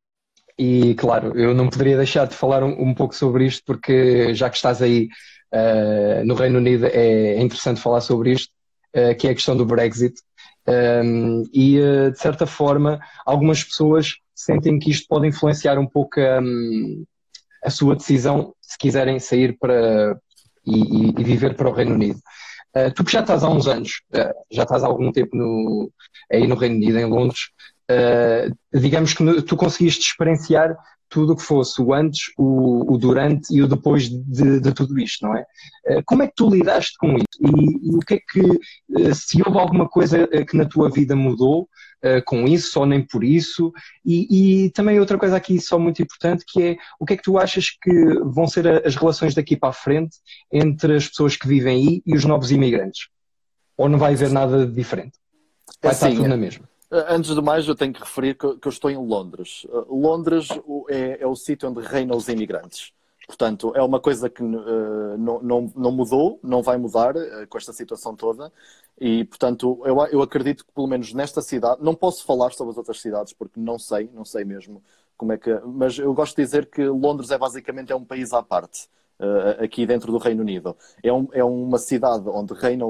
e 0.62 0.94
claro, 0.94 1.36
eu 1.36 1.56
não 1.56 1.68
poderia 1.68 1.98
deixar 1.98 2.28
de 2.28 2.36
falar 2.36 2.64
um, 2.64 2.90
um 2.90 2.94
pouco 2.94 3.16
sobre 3.16 3.48
isto, 3.48 3.64
porque 3.66 4.32
já 4.36 4.48
que 4.48 4.58
estás 4.58 4.80
aí 4.80 5.10
uh, 5.52 6.24
no 6.24 6.36
Reino 6.36 6.60
Unido, 6.60 6.86
é, 6.86 7.42
interessante 7.42 7.82
falar 7.82 8.00
sobre 8.00 8.34
isto, 8.34 8.52
uh, 8.96 9.16
que 9.18 9.28
é 9.28 9.32
a 9.32 9.34
questão 9.34 9.58
do 9.58 9.66
Brexit. 9.66 10.14
Um, 10.68 11.46
e 11.52 11.80
uh, 11.80 12.12
de 12.12 12.20
certa 12.20 12.46
forma, 12.46 13.00
algumas 13.26 13.64
pessoas 13.64 14.18
sentem 14.36 14.78
que 14.78 14.92
isto 14.92 15.08
pode 15.10 15.28
influenciar 15.28 15.80
um 15.80 15.88
pouco 15.88 16.20
um, 16.20 17.06
a 17.64 17.72
sua 17.72 17.96
decisão 17.96 18.54
se 18.62 18.78
quiserem 18.78 19.20
sair 19.20 19.58
para 19.60 20.16
e, 20.64 21.10
e 21.10 21.24
viver 21.24 21.56
para 21.56 21.70
o 21.70 21.74
Reino 21.74 21.96
Unido. 21.96 22.20
Uh, 22.78 22.94
tu 22.94 23.04
que 23.04 23.12
já 23.12 23.22
estás 23.22 23.44
há 23.44 23.50
uns 23.50 23.66
anos, 23.68 24.04
uh, 24.14 24.32
já 24.52 24.62
estás 24.62 24.84
há 24.84 24.88
algum 24.88 25.12
tempo 25.12 25.36
no, 25.36 25.92
aí 26.32 26.46
no 26.46 26.54
Reino 26.54 26.76
Unido, 26.76 27.00
em 27.00 27.06
Londres, 27.06 27.50
uh, 27.92 28.80
digamos 28.80 29.14
que 29.14 29.42
tu 29.44 29.56
conseguiste 29.56 30.06
experienciar 30.06 30.76
tudo 31.12 31.34
o 31.34 31.36
que 31.36 31.44
fosse 31.44 31.82
o 31.82 31.94
antes, 31.94 32.32
o, 32.38 32.94
o 32.94 32.98
durante 32.98 33.54
e 33.54 33.62
o 33.62 33.68
depois 33.68 34.08
de, 34.08 34.62
de, 34.62 34.74
tudo 34.74 34.98
isto, 34.98 35.28
não 35.28 35.36
é? 35.36 35.46
Como 36.06 36.24
é 36.24 36.28
que 36.28 36.34
tu 36.36 36.50
lidaste 36.50 36.98
com 36.98 37.18
isso? 37.18 37.26
E, 37.42 37.90
e 37.90 37.96
o 37.96 38.00
que 38.00 38.14
é 38.14 38.18
que, 38.18 39.14
se 39.14 39.42
houve 39.46 39.60
alguma 39.60 39.90
coisa 39.90 40.26
que 40.48 40.56
na 40.56 40.64
tua 40.64 40.90
vida 40.90 41.14
mudou 41.14 41.68
com 42.26 42.48
isso, 42.48 42.80
ou 42.80 42.86
nem 42.86 43.06
por 43.06 43.26
isso? 43.26 43.74
E, 44.06 44.64
e, 44.66 44.70
também 44.70 45.02
outra 45.02 45.18
coisa 45.18 45.36
aqui 45.36 45.60
só 45.60 45.78
muito 45.78 46.02
importante, 46.02 46.46
que 46.48 46.64
é 46.64 46.78
o 46.98 47.06
que 47.06 47.14
é 47.14 47.18
que 47.18 47.24
tu 47.24 47.38
achas 47.38 47.72
que 47.72 47.92
vão 48.24 48.48
ser 48.48 48.86
as 48.88 48.96
relações 48.96 49.36
daqui 49.36 49.58
para 49.58 49.70
a 49.70 49.74
frente 49.74 50.16
entre 50.50 50.96
as 50.96 51.10
pessoas 51.10 51.36
que 51.36 51.46
vivem 51.46 51.76
aí 51.76 52.02
e 52.06 52.16
os 52.16 52.24
novos 52.24 52.52
imigrantes? 52.52 53.10
Ou 53.76 53.90
não 53.90 54.00
vai 54.00 54.14
haver 54.14 54.30
nada 54.30 54.66
de 54.66 54.72
diferente? 54.72 55.20
Vai 55.82 55.92
assim, 55.92 56.06
estar 56.06 56.18
tudo 56.18 56.30
na 56.30 56.38
mesma? 56.38 56.70
Antes 56.92 57.34
de 57.34 57.42
mais, 57.42 57.68
eu 57.68 57.76
tenho 57.76 57.94
que 57.94 58.02
referir 58.02 58.36
que, 58.36 58.46
eu 58.46 58.60
estou 58.70 58.90
em 58.90 58.98
Londres. 58.98 59.66
Londres 59.88 60.50
é, 60.90 61.24
é 61.24 61.28
o 61.28 61.36
sítio 61.36 61.70
onde 61.70 61.80
reinam 61.80 62.18
os 62.18 62.28
imigrantes. 62.28 62.92
Portanto, 63.32 63.72
é 63.76 63.82
uma 63.82 64.00
coisa 64.00 64.30
que 64.30 64.44
uh, 64.44 65.18
não, 65.18 65.42
não, 65.42 65.74
não, 65.74 65.92
mudou, 65.92 66.38
não 66.44 66.62
vai 66.62 66.78
mudar 66.78 67.16
uh, 67.16 67.48
com 67.48 67.58
esta 67.58 67.72
situação 67.72 68.14
toda. 68.14 68.52
E, 69.00 69.24
portanto, 69.24 69.82
eu, 69.86 69.98
eu 70.08 70.22
acredito 70.22 70.66
que, 70.66 70.72
pelo 70.74 70.88
menos 70.88 71.14
nesta 71.14 71.42
cidade, 71.42 71.82
não 71.82 71.96
posso 71.96 72.26
falar 72.26 72.52
sobre 72.52 72.72
as 72.72 72.78
outras 72.78 73.00
cidades, 73.00 73.32
porque 73.32 73.58
não 73.58 73.80
sei, 73.80 74.10
não 74.14 74.26
sei 74.26 74.44
mesmo 74.44 74.84
como 75.16 75.32
é 75.32 75.38
que. 75.38 75.50
Mas 75.66 75.98
eu 75.98 76.14
gosto 76.14 76.36
de 76.36 76.44
dizer 76.44 76.66
que 76.70 76.84
Londres 76.86 77.32
é 77.32 77.38
basicamente 77.38 77.92
é 77.92 77.96
um 77.96 78.04
país 78.04 78.34
à 78.34 78.44
parte. 78.44 78.90
Uh, 79.18 79.64
aqui 79.64 79.86
dentro 79.86 80.12
do 80.12 80.18
Reino 80.18 80.42
Unido. 80.42 80.76
É, 81.04 81.14
um, 81.14 81.28
é 81.32 81.44
uma 81.44 81.78
cidade 81.78 82.28
onde 82.28 82.56
reinam 82.56 82.90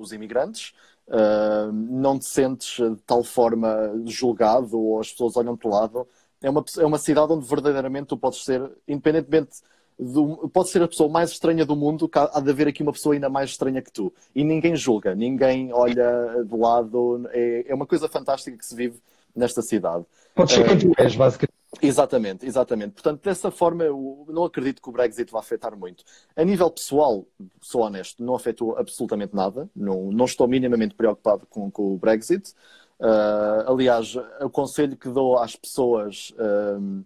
os 0.00 0.10
imigrantes, 0.10 0.72
uh, 1.08 1.72
não 1.72 2.18
te 2.18 2.26
sentes 2.26 2.76
de 2.76 3.02
tal 3.06 3.22
forma 3.22 3.92
julgado 4.04 4.78
ou 4.78 5.00
as 5.00 5.10
pessoas 5.10 5.36
olham 5.36 5.56
para 5.56 5.68
o 5.68 5.72
lado. 5.72 6.08
É 6.42 6.50
uma, 6.50 6.64
é 6.78 6.86
uma 6.86 6.98
cidade 6.98 7.32
onde 7.32 7.46
verdadeiramente 7.46 8.08
tu 8.08 8.16
podes 8.16 8.44
ser, 8.44 8.70
independentemente 8.86 9.60
do, 9.98 10.48
pode 10.52 10.68
ser 10.68 10.82
a 10.82 10.88
pessoa 10.88 11.08
mais 11.08 11.30
estranha 11.30 11.64
do 11.64 11.74
mundo, 11.74 12.10
há 12.14 12.40
de 12.40 12.50
haver 12.50 12.68
aqui 12.68 12.82
uma 12.82 12.92
pessoa 12.92 13.14
ainda 13.14 13.28
mais 13.28 13.50
estranha 13.50 13.80
que 13.80 13.90
tu. 13.90 14.12
E 14.34 14.44
ninguém 14.44 14.76
julga, 14.76 15.14
ninguém 15.14 15.72
olha 15.72 16.44
de 16.44 16.56
lado. 16.56 17.28
É, 17.32 17.64
é 17.68 17.74
uma 17.74 17.86
coisa 17.86 18.08
fantástica 18.08 18.56
que 18.56 18.66
se 18.66 18.74
vive 18.74 19.00
nesta 19.34 19.62
cidade. 19.62 20.04
Pode 20.34 20.52
ser 20.52 20.66
quem 20.66 20.78
tu 20.78 20.92
és, 20.98 21.16
basicamente. 21.16 21.55
Exatamente, 21.82 22.46
exatamente. 22.46 22.92
Portanto, 22.92 23.22
dessa 23.22 23.50
forma, 23.50 23.84
eu 23.84 24.24
não 24.28 24.44
acredito 24.44 24.80
que 24.80 24.88
o 24.88 24.92
Brexit 24.92 25.30
vá 25.30 25.40
afetar 25.40 25.76
muito. 25.76 26.04
A 26.34 26.44
nível 26.44 26.70
pessoal, 26.70 27.26
sou 27.60 27.82
honesto, 27.82 28.22
não 28.24 28.34
afetou 28.34 28.76
absolutamente 28.78 29.34
nada. 29.34 29.68
Não, 29.74 30.10
não 30.10 30.24
estou 30.24 30.48
minimamente 30.48 30.94
preocupado 30.94 31.46
com, 31.46 31.70
com 31.70 31.94
o 31.94 31.98
Brexit. 31.98 32.54
Uh, 32.98 33.70
aliás, 33.70 34.16
o 34.40 34.48
conselho 34.50 34.96
que 34.96 35.08
dou 35.08 35.38
às 35.38 35.54
pessoas. 35.56 36.30
Uh, 36.38 37.04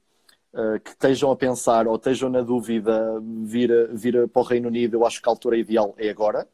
que 0.83 0.91
estejam 0.91 1.31
a 1.31 1.37
pensar 1.37 1.87
ou 1.87 1.95
estejam 1.95 2.29
na 2.29 2.41
dúvida 2.41 3.23
vir, 3.45 3.71
vir 3.95 4.29
para 4.29 4.43
o 4.43 4.45
Reino 4.45 4.67
Unido, 4.67 4.97
eu 4.97 5.07
acho 5.07 5.23
que 5.23 5.29
a 5.29 5.33
altura 5.33 5.57
ideal 5.57 5.95
é 5.97 6.11
agora. 6.11 6.49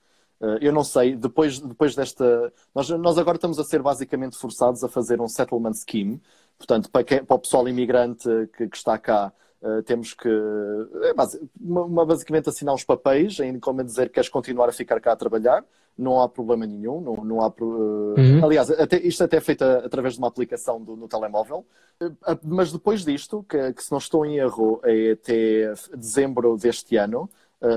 Eu 0.61 0.71
não 0.71 0.85
sei, 0.85 1.17
depois, 1.17 1.59
depois 1.59 1.95
desta. 1.95 2.53
Nós, 2.75 2.91
nós 2.91 3.17
agora 3.17 3.39
estamos 3.39 3.59
a 3.59 3.65
ser 3.65 3.81
basicamente 3.81 4.37
forçados 4.37 4.85
a 4.85 4.89
fazer 4.89 5.19
um 5.19 5.29
settlement 5.29 5.73
scheme. 5.73 6.21
Portanto, 6.59 6.91
para, 6.91 7.05
quem, 7.05 7.25
para 7.25 7.37
o 7.37 7.39
pessoal 7.39 7.69
imigrante 7.69 8.29
que, 8.57 8.69
que 8.69 8.77
está 8.77 8.99
cá, 8.99 9.33
Uh, 9.63 9.83
temos 9.83 10.13
que 10.13 10.29
é, 10.29 11.15
uma, 11.59 12.05
basicamente 12.05 12.49
assinar 12.49 12.75
os 12.75 12.85
papéis 12.85 13.41
em 13.41 13.59
como 13.59 13.83
dizer 13.83 14.09
que 14.09 14.15
queres 14.15 14.29
continuar 14.29 14.69
a 14.69 14.73
ficar 14.73 15.01
cá 15.01 15.13
a 15.13 15.17
trabalhar, 15.17 15.65
não 15.97 16.21
há 16.21 16.29
problema 16.29 16.67
nenhum, 16.67 17.01
não, 17.01 17.25
não 17.25 17.41
há 17.41 17.49
uh, 17.49 18.15
uhum. 18.19 18.45
aliás, 18.45 18.71
até, 18.71 18.99
isto 18.99 19.25
até 19.25 19.39
é 19.39 19.41
feito 19.41 19.65
através 19.65 20.15
de 20.15 20.21
uma 20.21 20.29
aplicação 20.29 20.81
do, 20.83 20.95
no 20.95 21.09
telemóvel, 21.09 21.65
uh, 22.03 22.39
mas 22.45 22.71
depois 22.71 23.03
disto, 23.03 23.45
que, 23.49 23.73
que, 23.73 23.83
se 23.83 23.91
não 23.91 23.99
estou 23.99 24.27
em 24.27 24.37
erro 24.37 24.79
é 24.85 25.13
até 25.13 25.73
dezembro 25.97 26.57
deste 26.59 26.97
ano, 26.97 27.29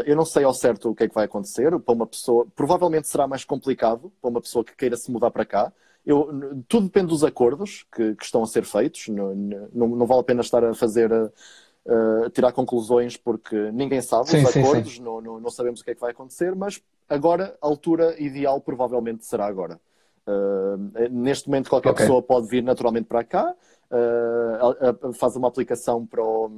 eu 0.06 0.16
não 0.18 0.26
sei 0.26 0.44
ao 0.44 0.54
certo 0.54 0.90
o 0.90 0.96
que 0.96 1.06
é 1.06 1.08
que 1.08 1.16
vai 1.16 1.24
acontecer 1.24 1.80
para 1.80 1.96
uma 1.96 2.06
pessoa, 2.06 2.46
provavelmente 2.54 3.08
será 3.08 3.26
mais 3.26 3.46
complicado 3.46 4.12
para 4.22 4.30
uma 4.30 4.42
pessoa 4.42 4.66
que 4.66 4.76
queira 4.76 4.98
se 4.98 5.10
mudar 5.10 5.32
para 5.32 5.46
cá, 5.46 5.72
eu, 6.10 6.64
tudo 6.68 6.88
depende 6.88 7.10
dos 7.10 7.24
acordos 7.24 7.86
que, 7.94 8.16
que 8.16 8.26
estão 8.26 8.42
a 8.42 8.48
ser 8.48 8.64
feitos, 8.66 9.10
não, 9.10 9.36
não, 9.36 9.88
não, 9.90 10.08
vale 10.08 10.22
a 10.22 10.24
pena 10.24 10.42
estar 10.42 10.64
a 10.64 10.74
fazer 10.74 11.12
uh, 11.14 12.30
tirar 12.34 12.52
conclusões 12.52 13.16
porque 13.16 13.56
ninguém 13.72 14.02
sabe 14.02 14.28
sim, 14.28 14.44
os 14.44 14.50
sim, 14.50 14.60
acordos, 14.60 14.96
sim. 14.96 15.04
Não, 15.04 15.22
não, 15.22 15.40
não, 15.40 15.50
sabemos 15.52 15.82
o 15.82 15.84
que 15.84 15.92
é 15.92 15.94
que 15.94 16.02
vai 16.02 16.10
acontecer, 16.10 16.56
mas 16.56 16.82
agora 17.08 17.56
a 17.62 17.68
altura 17.68 18.20
ideal 18.20 18.60
provavelmente 18.60 19.24
será 19.24 19.46
agora. 19.46 19.80
Uh, 20.26 21.10
neste 21.12 21.48
momento 21.48 21.70
qualquer 21.70 21.92
okay. 21.92 22.06
pessoa 22.06 22.24
pode 22.24 22.48
vir 22.48 22.64
naturalmente 22.64 23.06
para 23.06 23.24
cá, 23.24 23.56
uh, 23.92 25.14
faz 25.14 25.36
uma 25.36 25.48
aplicação 25.48 26.08
para 26.08 26.24
o, 26.24 26.50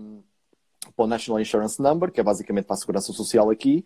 para 0.95 1.03
o, 1.03 1.07
National 1.07 1.41
Insurance 1.41 1.81
Number, 1.81 2.09
que 2.09 2.21
é 2.21 2.23
basicamente 2.23 2.65
para 2.65 2.75
a 2.75 2.79
segurança 2.79 3.11
social 3.11 3.49
aqui, 3.49 3.83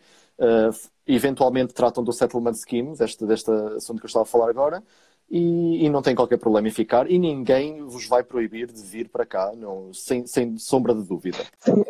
eventualmente 1.07 1.73
tratam 1.73 2.03
do 2.03 2.13
Settlement 2.13 2.53
Schemes, 2.53 3.01
este, 3.01 3.25
deste 3.25 3.49
assunto 3.77 3.99
que 3.99 4.05
eu 4.05 4.07
estava 4.07 4.23
a 4.23 4.27
falar 4.27 4.49
agora, 4.49 4.83
e, 5.29 5.85
e, 5.85 5.89
não 5.89 6.01
tem 6.01 6.15
qualquer 6.15 6.37
problema 6.37 6.67
em 6.67 6.71
ficar 6.71 7.09
e 7.09 7.17
ninguém 7.17 7.83
vos 7.83 8.07
vai 8.07 8.23
proibir 8.23 8.71
de 8.71 8.81
vir 8.81 9.09
para 9.09 9.25
cá, 9.25 9.51
não, 9.55 9.91
sem, 9.93 10.25
sem 10.27 10.57
sombra 10.57 10.93
de 10.93 11.03
dúvida. 11.03 11.39
Sim, 11.59 11.83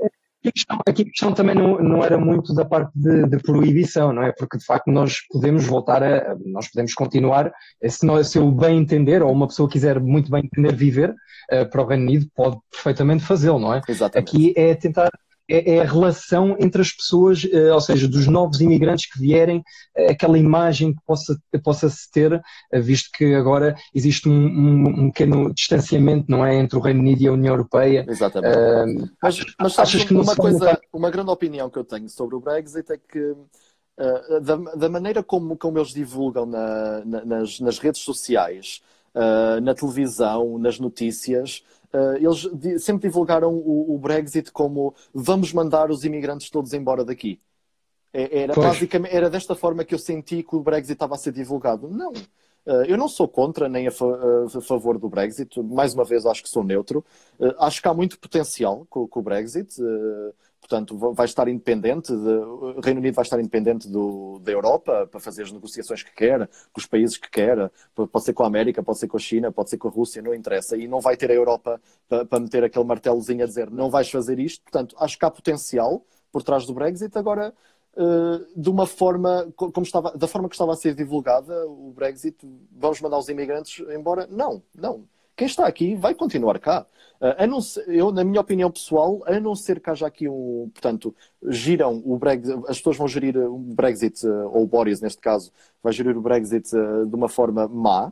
a 0.48 0.52
questão, 0.52 0.80
aqui 0.86 1.02
a 1.02 1.06
questão 1.06 1.34
também 1.34 1.56
não, 1.56 1.80
não 1.80 2.04
era 2.04 2.18
muito 2.18 2.54
da 2.54 2.64
parte 2.64 2.92
de, 2.96 3.28
de, 3.28 3.38
proibição, 3.40 4.14
não 4.14 4.24
é? 4.24 4.32
Porque 4.32 4.58
de 4.58 4.66
facto 4.66 4.92
nós 4.92 5.22
podemos 5.30 5.66
voltar 5.66 6.04
a, 6.04 6.36
nós 6.46 6.70
podemos 6.70 6.94
continuar, 6.94 7.52
se, 7.88 8.06
nós, 8.06 8.28
se 8.28 8.38
eu 8.38 8.52
bem 8.52 8.78
entender, 8.78 9.24
ou 9.24 9.32
uma 9.32 9.48
pessoa 9.48 9.70
quiser 9.70 10.00
muito 10.00 10.30
bem 10.30 10.46
entender 10.46 10.76
viver 10.76 11.10
uh, 11.10 11.70
para 11.70 11.82
o 11.82 11.86
Reino 11.86 12.04
Unido, 12.04 12.28
pode 12.36 12.58
perfeitamente 12.72 13.24
fazê-lo, 13.24 13.60
não 13.60 13.74
é? 13.74 13.82
Exatamente. 13.88 14.30
Aqui 14.30 14.54
é 14.56 14.76
tentar 14.76 15.10
é, 15.48 15.76
é, 15.76 15.82
a 15.82 15.86
relação 15.86 16.56
entre 16.60 16.82
as 16.82 16.92
pessoas, 16.92 17.48
eh, 17.52 17.72
ou 17.72 17.80
seja, 17.80 18.08
dos 18.08 18.28
novos 18.28 18.62
imigrantes 18.62 19.12
que 19.12 19.20
vierem, 19.20 19.64
eh, 19.96 20.12
aquela 20.12 20.40
imagem 20.40 20.94
que 20.94 21.00
possa, 21.06 21.38
possa 21.64 21.88
se 21.88 22.10
ter, 22.12 22.42
eh, 22.72 22.80
visto 22.80 23.12
que 23.14 23.36
agora 23.36 23.76
existe 23.94 24.28
um, 24.28 24.34
um, 24.34 24.88
um, 24.88 25.12
pequeno 25.12 25.54
distanciamento, 25.54 26.26
não 26.30 26.44
é, 26.44 26.56
entre 26.56 26.78
o 26.78 26.82
Reino 26.82 27.02
Unido 27.02 27.22
e 27.22 27.28
a 27.28 27.34
União 27.34 27.54
Europeia. 27.54 28.06
Exatamente. 28.08 29.12
Mas, 29.22 29.40
mas 29.60 29.74
sabes, 29.74 29.96
achas 29.96 30.04
que 30.04 30.14
uma 30.16 30.36
coisa, 30.36 30.82
uma 30.92 31.12
grande 31.12 31.30
opinião 31.30 31.70
que 31.70 31.78
eu 31.78 31.84
tenho 31.84 32.10
sobre 32.10 32.36
o 32.36 32.40
Brexit 32.40 32.92
é 32.92 32.98
que 32.98 33.36
da, 34.42 34.58
da, 34.76 34.90
maneira 34.90 35.24
como, 35.24 35.56
como 35.56 35.78
eles 35.78 35.94
divulgam 35.94 36.46
na, 36.46 37.06
na, 37.06 37.24
nas, 37.24 37.60
nas 37.62 37.80
redes 37.80 38.02
sociais, 38.02 38.82
uh, 39.16 39.62
na 39.62 39.74
televisão, 39.74 40.58
nas 40.60 40.80
notícias, 40.80 41.64
eles 42.18 42.84
sempre 42.84 43.08
divulgaram 43.08 43.54
o, 43.54 43.96
o, 43.96 43.98
Brexit 43.98 44.52
como 44.52 44.94
vamos 45.14 45.54
mandar 45.54 45.90
os 45.90 46.04
imigrantes 46.04 46.50
todos 46.50 46.74
embora 46.74 47.04
daqui. 47.06 47.40
É, 48.14 48.44
era, 48.44 48.54
basicamente, 48.54 49.14
era 49.16 49.30
desta 49.30 49.56
forma 49.56 49.84
que 49.84 49.94
eu 49.94 50.00
senti 50.00 50.42
que 50.42 50.56
o 50.56 50.62
Brexit 50.62 50.94
estava 50.94 51.16
a 51.16 51.18
ser 51.18 51.34
divulgado. 51.34 51.90
Não. 51.90 52.14
Uh, 52.66 52.84
eu 52.88 52.98
não 52.98 53.08
sou 53.08 53.28
contra 53.28 53.70
nem 53.70 53.88
a, 53.88 53.92
fa 53.92 54.06
a, 54.46 54.62
favor 54.62 54.98
do 54.98 55.10
Brexit. 55.10 55.62
Mais 55.62 55.94
uma 55.94 56.04
vez, 56.04 56.26
acho 56.26 56.42
que 56.44 56.50
sou 56.50 56.64
neutro. 56.64 57.06
Uh, 57.40 57.54
acho 57.60 57.82
que 57.82 57.88
há 57.88 57.94
muito 57.94 58.20
potencial 58.20 58.86
com, 58.90 59.08
o 59.12 59.22
Brexit 59.22 59.76
portanto, 60.68 60.98
vai 61.14 61.26
estar 61.26 61.48
independente, 61.48 62.12
de, 62.12 62.16
o 62.18 62.80
Reino 62.82 63.00
Unido 63.00 63.14
vai 63.14 63.24
estar 63.24 63.40
independente 63.40 63.88
do, 63.88 64.40
da 64.40 64.52
Europa 64.52 65.08
para 65.10 65.20
fazer 65.20 65.44
as 65.44 65.52
negociações 65.52 66.02
que 66.02 66.14
quer, 66.14 66.48
com 66.48 66.80
os 66.80 66.86
países 66.86 67.18
que 67.18 67.30
quer, 67.30 67.72
pode 67.94 68.26
ser 68.26 68.34
com 68.34 68.44
a 68.44 68.48
América, 68.48 68.84
pode 68.84 68.98
ser 68.98 69.08
com 69.08 69.18
a 69.18 69.20
China, 69.20 69.52
pode 69.52 69.70
ser 69.70 69.78
com 69.78 69.88
a 69.88 69.92
Rússia, 69.92 70.22
não 70.22 70.34
interessa, 70.34 70.76
e 70.76 70.88
não 70.88 71.00
vai 71.00 71.16
ter 71.16 71.30
a 71.30 71.34
Europa 71.34 71.80
para, 72.10 72.26
para 72.26 72.40
meter 72.40 72.64
aquele 72.64 72.86
martelozinho 72.86 73.44
a 73.44 73.48
dizer 73.48 73.70
não 73.70 73.90
vais 73.90 74.10
fazer 74.10 74.40
isto, 74.40 74.64
portanto, 74.64 74.96
acho 75.00 75.18
que 75.18 75.26
há 75.26 75.32
potencial 75.32 76.04
por 76.32 76.44
trás 76.44 76.66
do 76.66 76.74
Brexit, 76.74 77.16
agora 77.18 77.54
de 78.56 78.70
uma 78.70 78.86
forma 78.86 79.52
como 79.56 79.84
estava, 79.84 80.12
da 80.18 80.28
forma 80.28 80.50
que 80.50 80.56
estava 80.56 80.74
a 80.74 80.76
ser 80.76 80.94
divulgada 80.94 81.66
o 81.68 81.94
Brexit, 81.96 82.38
vamos 82.72 83.00
mandar 83.00 83.18
os 83.18 83.30
imigrantes 83.30 83.86
embora? 83.90 84.28
Não, 84.30 84.62
não 84.76 85.06
quem 85.36 85.48
está 85.48 85.68
aqui 85.68 85.96
vai 85.96 86.14
continuar 86.16 86.60
cá. 86.60 86.86
Uh, 87.20 87.44
a 87.44 87.48
não 87.48 87.62
ser, 87.62 87.88
eu, 87.90 88.12
na 88.12 88.24
minha 88.24 88.42
opinião 88.42 88.72
pessoal, 88.72 89.22
a 89.26 89.40
não 89.40 89.56
ser 89.56 89.80
que 89.80 89.90
haja 89.90 90.08
aqui 90.08 90.28
um. 90.28 90.70
Portanto, 90.74 91.14
giram 91.48 92.02
o 92.06 92.18
Brexit, 92.18 92.54
as 92.68 92.78
pessoas 92.78 92.98
vão 92.98 93.08
gerir 93.08 93.38
o 93.38 93.58
Brexit, 93.58 94.26
ou 94.26 94.64
o 94.64 94.68
Boris 94.68 95.02
neste 95.02 95.22
caso, 95.22 95.52
vai 95.84 95.94
gerir 95.94 96.18
o 96.18 96.22
Brexit 96.22 96.70
de 96.72 97.16
uma 97.16 97.30
forma 97.30 97.68
má, 97.68 98.12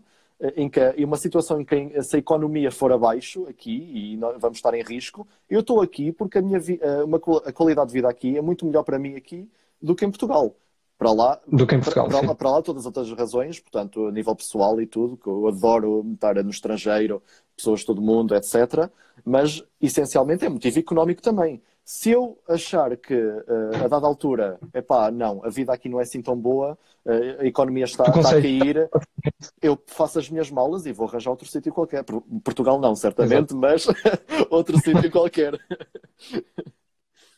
em 0.55 0.69
que 0.69 0.79
em 0.97 1.05
uma 1.05 1.15
situação 1.15 1.61
em 1.61 1.65
que 1.65 2.01
se 2.01 2.15
a 2.15 2.19
economia 2.19 2.71
for 2.71 2.91
abaixo 2.91 3.45
aqui 3.47 3.71
e 3.71 4.17
vamos 4.39 4.57
estar 4.57 4.73
em 4.73 4.83
risco, 4.83 5.25
eu 5.49 5.61
estou 5.61 5.81
aqui 5.81 6.11
porque 6.11 6.37
a, 6.37 6.41
minha 6.41 6.59
uma, 7.05 7.17
a 7.45 7.53
qualidade 7.53 7.87
de 7.89 7.93
vida 7.93 8.09
aqui 8.09 8.37
é 8.37 8.41
muito 8.41 8.65
melhor 8.65 8.83
para 8.83 8.99
mim 8.99 9.15
aqui 9.15 9.47
do 9.83 9.95
que 9.95 10.05
em 10.05 10.09
Portugal 10.09 10.55
para 10.97 11.11
lá, 11.11 11.39
do 11.45 11.67
que 11.67 11.75
em 11.75 11.81
Portugal, 11.81 12.07
para, 12.07 12.19
para, 12.21 12.35
para, 12.35 12.49
lá 12.49 12.61
todas 12.61 12.83
as 12.83 12.85
outras 12.85 13.11
razões, 13.11 13.59
portanto, 13.59 14.07
a 14.07 14.11
nível 14.11 14.33
pessoal 14.35 14.79
e 14.81 14.87
tudo, 14.87 15.17
que 15.17 15.27
eu 15.27 15.47
adoro 15.49 16.05
estar 16.13 16.35
no 16.41 16.49
estrangeiro, 16.49 17.21
pessoas 17.57 17.81
de 17.81 17.87
todo 17.87 18.01
mundo, 18.01 18.33
etc. 18.33 18.89
Mas, 19.25 19.61
essencialmente, 19.81 20.45
é 20.45 20.49
motivo 20.49 20.79
económico 20.79 21.21
também. 21.21 21.61
Se 21.83 22.11
eu 22.11 22.39
achar 22.47 22.95
que, 22.95 23.13
uh, 23.13 23.83
a 23.83 23.87
dada 23.89 24.07
altura, 24.07 24.57
é 24.71 24.81
pá, 24.81 25.11
não, 25.11 25.43
a 25.43 25.49
vida 25.49 25.73
aqui 25.73 25.89
não 25.89 25.99
é 25.99 26.03
assim 26.03 26.21
tão 26.21 26.37
boa, 26.37 26.77
uh, 27.05 27.41
a 27.41 27.45
economia 27.45 27.83
está, 27.83 28.05
está, 28.05 28.29
a 28.29 28.41
cair, 28.41 28.89
eu 29.61 29.77
faço 29.87 30.19
as 30.19 30.29
minhas 30.29 30.49
malas 30.49 30.85
e 30.85 30.93
vou 30.93 31.05
arranjar 31.05 31.31
outro 31.31 31.47
sítio 31.47 31.73
qualquer. 31.73 32.05
Portugal 32.41 32.79
não, 32.79 32.95
certamente, 32.95 33.53
Exato. 33.53 33.57
mas 33.57 33.85
outro 34.49 34.79
sítio 34.79 35.11
qualquer. 35.11 35.59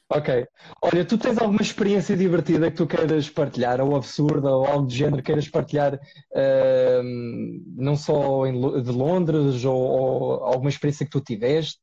Ok. 0.09 0.47
Olha, 0.83 1.03
tu 1.03 1.17
tens 1.17 1.37
alguma 1.37 1.61
experiência 1.61 2.15
divertida 2.15 2.69
que 2.69 2.77
tu 2.77 2.85
queiras 2.85 3.29
partilhar, 3.29 3.81
ou 3.81 3.95
absurda, 3.95 4.51
ou 4.51 4.65
algo 4.65 4.87
de 4.87 4.95
género 4.95 5.17
que 5.17 5.23
queiras 5.23 5.49
partilhar, 5.49 5.95
uh, 5.95 7.03
não 7.75 7.95
só 7.97 8.45
em, 8.45 8.53
de 8.83 8.91
Londres, 8.91 9.65
ou, 9.65 9.75
ou, 9.75 10.43
alguma 10.43 10.69
experiência 10.69 11.05
que 11.05 11.11
tu 11.11 11.21
tiveste, 11.21 11.79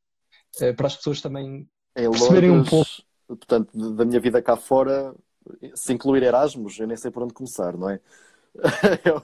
uh, 0.61 0.75
para 0.75 0.87
as 0.87 0.97
pessoas 0.97 1.21
também 1.21 1.69
em 1.97 2.11
perceberem 2.11 2.51
Londres, 2.51 2.73
um 2.73 2.77
pouco. 2.77 2.91
Portanto, 3.27 3.95
da 3.95 4.05
minha 4.05 4.21
vida 4.21 4.41
cá 4.41 4.57
fora, 4.57 5.15
se 5.75 5.93
incluir 5.93 6.23
Erasmus, 6.23 6.79
eu 6.79 6.87
nem 6.87 6.97
sei 6.97 7.11
por 7.11 7.25
onde 7.25 7.35
começar, 7.35 7.77
não 7.77 7.91
é? 7.91 7.99
eu, 9.05 9.23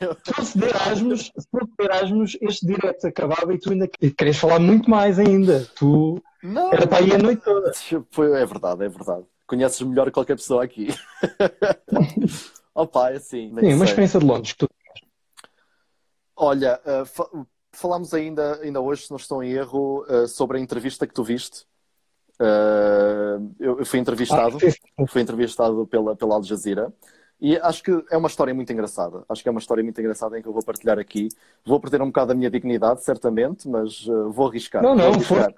eu... 0.00 0.16
Se 0.24 0.32
fosse 0.32 0.58
de 0.58 0.64
Erasmus, 0.64 1.30
se 1.36 1.46
Erasmus, 1.82 2.36
este 2.40 2.66
direto 2.66 3.06
acabava 3.06 3.52
e 3.52 3.58
tu 3.58 3.72
ainda 3.72 3.88
querias 3.88 4.36
falar 4.36 4.58
muito 4.58 4.88
mais 4.88 5.18
ainda. 5.18 5.66
Tu 5.76 6.22
não, 6.42 6.72
era 6.72 6.86
para 6.86 7.02
ir 7.02 7.14
a 7.14 7.18
noite 7.18 7.42
toda. 7.42 7.72
Foi, 8.10 8.32
é 8.32 8.46
verdade, 8.46 8.84
é 8.84 8.88
verdade. 8.88 9.24
Conheces 9.46 9.80
melhor 9.82 10.06
que 10.06 10.12
qualquer 10.12 10.36
pessoa 10.36 10.64
aqui. 10.64 10.88
Opa, 12.74 13.10
é 13.10 13.16
assim. 13.16 13.52
Sim, 13.58 13.74
uma 13.74 13.84
experiência 13.84 14.20
de 14.20 14.26
Londres. 14.26 14.54
Tu... 14.54 14.68
Olha, 16.36 16.80
uh, 16.84 17.04
fa 17.04 17.26
falámos 17.72 18.12
ainda, 18.14 18.60
ainda 18.62 18.80
hoje, 18.80 19.04
se 19.04 19.10
não 19.10 19.16
estou 19.16 19.42
em 19.42 19.52
erro, 19.52 20.04
uh, 20.08 20.26
sobre 20.26 20.58
a 20.58 20.60
entrevista 20.60 21.06
que 21.06 21.14
tu 21.14 21.22
viste. 21.22 21.66
Uh, 22.40 23.54
eu, 23.58 23.78
eu, 23.80 23.84
fui 23.84 23.98
entrevistado, 23.98 24.56
ah, 24.98 25.06
fui 25.06 25.20
entrevistado 25.20 25.86
pela, 25.86 26.16
pela 26.16 26.36
Al 26.36 26.42
Jazeera. 26.42 26.92
E 27.40 27.56
acho 27.56 27.82
que 27.82 28.04
é 28.10 28.16
uma 28.16 28.28
história 28.28 28.52
muito 28.52 28.70
engraçada. 28.70 29.24
Acho 29.28 29.42
que 29.42 29.48
é 29.48 29.52
uma 29.52 29.60
história 29.60 29.82
muito 29.82 29.98
engraçada 29.98 30.38
em 30.38 30.42
que 30.42 30.48
eu 30.48 30.52
vou 30.52 30.62
partilhar 30.62 30.98
aqui. 30.98 31.28
Vou 31.64 31.80
perder 31.80 32.02
um 32.02 32.06
bocado 32.06 32.28
da 32.28 32.34
minha 32.34 32.50
dignidade, 32.50 33.02
certamente, 33.02 33.66
mas 33.66 34.06
uh, 34.06 34.30
vou 34.30 34.48
arriscar. 34.48 34.82
Não, 34.82 34.94
não, 34.94 35.12
vou 35.12 35.38
arriscar. 35.38 35.54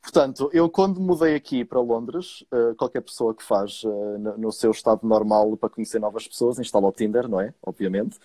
Portanto, 0.00 0.48
eu 0.54 0.70
quando 0.70 1.00
mudei 1.00 1.34
aqui 1.34 1.64
para 1.64 1.80
Londres, 1.80 2.44
uh, 2.50 2.74
qualquer 2.76 3.02
pessoa 3.02 3.34
que 3.34 3.42
faz 3.42 3.82
uh, 3.84 4.18
no, 4.18 4.38
no, 4.38 4.52
seu 4.52 4.70
estado 4.70 5.06
normal 5.06 5.54
para 5.58 5.68
conhecer 5.68 5.98
novas 5.98 6.26
pessoas, 6.26 6.58
instala 6.58 6.86
o 6.86 6.92
Tinder, 6.92 7.28
não 7.28 7.40
é? 7.40 7.52
Obviamente. 7.62 8.18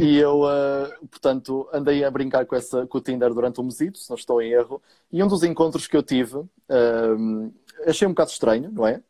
e 0.00 0.18
eu, 0.18 0.40
portanto, 1.08 1.68
andei 1.72 2.02
a 2.02 2.10
brincar 2.10 2.44
com, 2.46 2.56
essa, 2.56 2.84
com 2.86 2.98
o 2.98 3.00
Tinder 3.00 3.32
durante 3.32 3.60
um 3.60 3.64
mesito, 3.64 3.98
se 3.98 4.10
não 4.10 4.16
estou 4.16 4.42
em 4.42 4.50
erro. 4.50 4.82
E 5.12 5.22
um 5.22 5.28
dos 5.28 5.44
encontros 5.44 5.86
que 5.86 5.96
eu 5.96 6.02
tive, 6.02 6.42
achei 7.86 8.08
um 8.08 8.10
bocado 8.10 8.30
estranho, 8.30 8.72
não 8.72 8.86
é? 8.86 9.00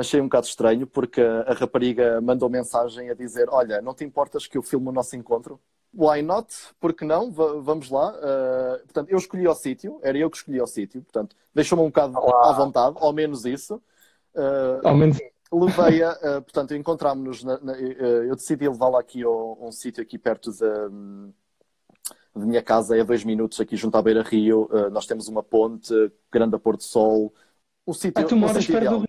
Achei 0.00 0.20
um 0.20 0.24
bocado 0.24 0.46
estranho 0.46 0.86
porque 0.86 1.20
a 1.20 1.52
rapariga 1.52 2.20
mandou 2.20 2.48
mensagem 2.48 3.10
a 3.10 3.14
dizer: 3.14 3.48
Olha, 3.50 3.80
não 3.82 3.94
te 3.94 4.04
importas 4.04 4.46
que 4.46 4.56
eu 4.56 4.62
filme 4.62 4.88
o 4.88 4.92
nosso 4.92 5.14
encontro? 5.14 5.60
Why 5.92 6.22
not? 6.22 6.54
Porque 6.78 7.04
não? 7.04 7.30
V 7.30 7.60
vamos 7.60 7.90
lá. 7.90 8.12
Uh, 8.12 8.78
portanto, 8.84 9.10
eu 9.10 9.18
escolhi 9.18 9.46
o 9.46 9.54
sítio, 9.54 9.98
era 10.02 10.16
eu 10.16 10.30
que 10.30 10.36
escolhi 10.36 10.60
o 10.60 10.66
sítio, 10.66 11.02
portanto, 11.02 11.36
deixou-me 11.54 11.84
um 11.84 11.88
bocado 11.88 12.16
Olá. 12.16 12.50
à 12.50 12.52
vontade, 12.52 12.96
ao 12.98 13.12
menos 13.12 13.44
isso. 13.44 13.76
Uh, 14.34 14.86
ao 14.86 14.96
menos. 14.96 15.18
Levei-a, 15.52 16.12
uh, 16.12 16.42
portanto, 16.42 16.74
encontrámos-nos, 16.76 17.60
eu 18.24 18.36
decidi 18.36 18.68
levá-la 18.68 19.00
aqui 19.00 19.24
a 19.24 19.28
um 19.28 19.72
sítio 19.72 20.02
aqui 20.02 20.16
perto 20.16 20.52
da. 20.52 20.88
Um, 20.88 21.32
de 22.36 22.46
minha 22.46 22.62
casa 22.62 22.96
é 22.96 23.00
a 23.00 23.04
dois 23.04 23.24
minutos 23.24 23.60
aqui 23.60 23.76
junto 23.76 23.98
à 23.98 24.00
Beira 24.02 24.22
Rio. 24.22 24.68
nós 24.92 25.04
temos 25.04 25.26
uma 25.26 25.42
ponte, 25.42 25.92
grande 26.30 26.54
a 26.54 26.60
pôr 26.60 26.76
do 26.76 26.82
sol, 26.84 27.34
o 27.84 27.92
sítio, 27.92 28.24
ah, 28.24 28.28
tu 28.28 28.36
moras 28.36 28.64
perto 28.64 28.88
do 28.88 28.98
Rio. 28.98 29.06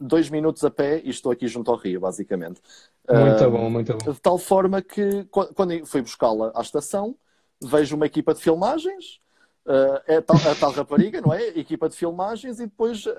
Dois 0.00 0.30
minutos 0.30 0.64
a 0.64 0.70
pé 0.70 1.00
e 1.04 1.10
estou 1.10 1.32
aqui 1.32 1.48
junto 1.48 1.70
ao 1.70 1.76
Rio, 1.76 2.00
basicamente. 2.00 2.60
Muito 3.08 3.44
uh, 3.44 3.50
bom, 3.50 3.70
muito 3.70 3.96
bom. 3.96 4.12
De 4.12 4.20
tal 4.20 4.38
forma 4.38 4.82
que, 4.82 5.24
quando 5.30 5.86
fui 5.86 6.02
buscá-la 6.02 6.52
à 6.54 6.60
estação, 6.60 7.16
vejo 7.62 7.96
uma 7.96 8.06
equipa 8.06 8.34
de 8.34 8.40
filmagens, 8.40 9.20
uh, 9.66 10.00
é 10.06 10.20
tal, 10.20 10.36
a 10.36 10.54
tal 10.54 10.72
rapariga, 10.72 11.20
não 11.20 11.32
é? 11.32 11.48
Equipa 11.48 11.88
de 11.88 11.96
filmagens 11.96 12.58
e 12.60 12.66
depois 12.66 13.04
uh, 13.06 13.12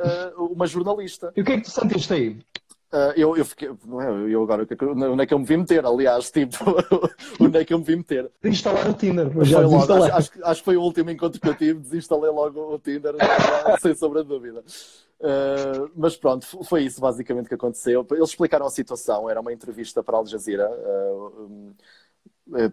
uma 0.52 0.68
jornalista. 0.68 1.32
E 1.36 1.42
o 1.42 1.46
que 1.46 1.52
é 1.54 1.58
que 1.58 1.64
tu 1.64 1.72
sentiste 1.72 2.14
aí? 2.14 2.40
Uh, 2.92 3.12
eu, 3.18 3.36
eu 3.36 3.44
fiquei, 3.44 3.70
não 3.86 4.02
é, 4.02 4.32
eu 4.32 4.42
agora, 4.42 4.66
onde 5.12 5.24
é 5.24 5.26
que 5.26 5.34
eu 5.34 5.40
me 5.40 5.46
vi 5.46 5.58
meter? 5.58 5.86
Aliás, 5.86 6.32
tipo, 6.32 6.56
onde 7.40 7.58
é 7.60 7.66
que 7.66 7.74
eu 7.74 7.80
me 7.80 7.84
vi 7.84 7.98
meter? 7.98 8.32
Desinstalar 8.42 8.90
o 8.90 8.94
Tinder. 8.94 9.30
Já 9.44 9.60
logo, 9.60 9.94
acho, 9.94 10.14
acho, 10.14 10.32
acho, 10.42 10.62
que 10.62 10.66
foi 10.66 10.78
o 10.78 10.82
último 10.82 11.12
encontro 11.12 11.42
que 11.42 11.50
eu 11.50 11.56
tive, 11.56 11.82
desinstalei 11.82 12.32
logo 12.32 12.74
o 12.74 12.80
Tinder, 12.80 13.14
sem 13.82 13.94
sombra 13.94 14.24
de 14.24 14.30
dúvida. 14.30 14.64
Uh, 15.20 15.90
mas 15.96 16.16
pronto, 16.16 16.46
foi 16.64 16.84
isso 16.84 17.02
basicamente 17.02 17.50
que 17.50 17.56
aconteceu. 17.56 18.06
Eles 18.12 18.30
explicaram 18.30 18.66
a 18.66 18.70
situação, 18.70 19.30
era 19.30 19.42
uma 19.42 19.52
entrevista 19.52 20.02
para 20.02 20.18
Al 20.18 20.26
Jazeera. 20.26 20.70
Uh, 20.70 21.42
um, 21.42 21.74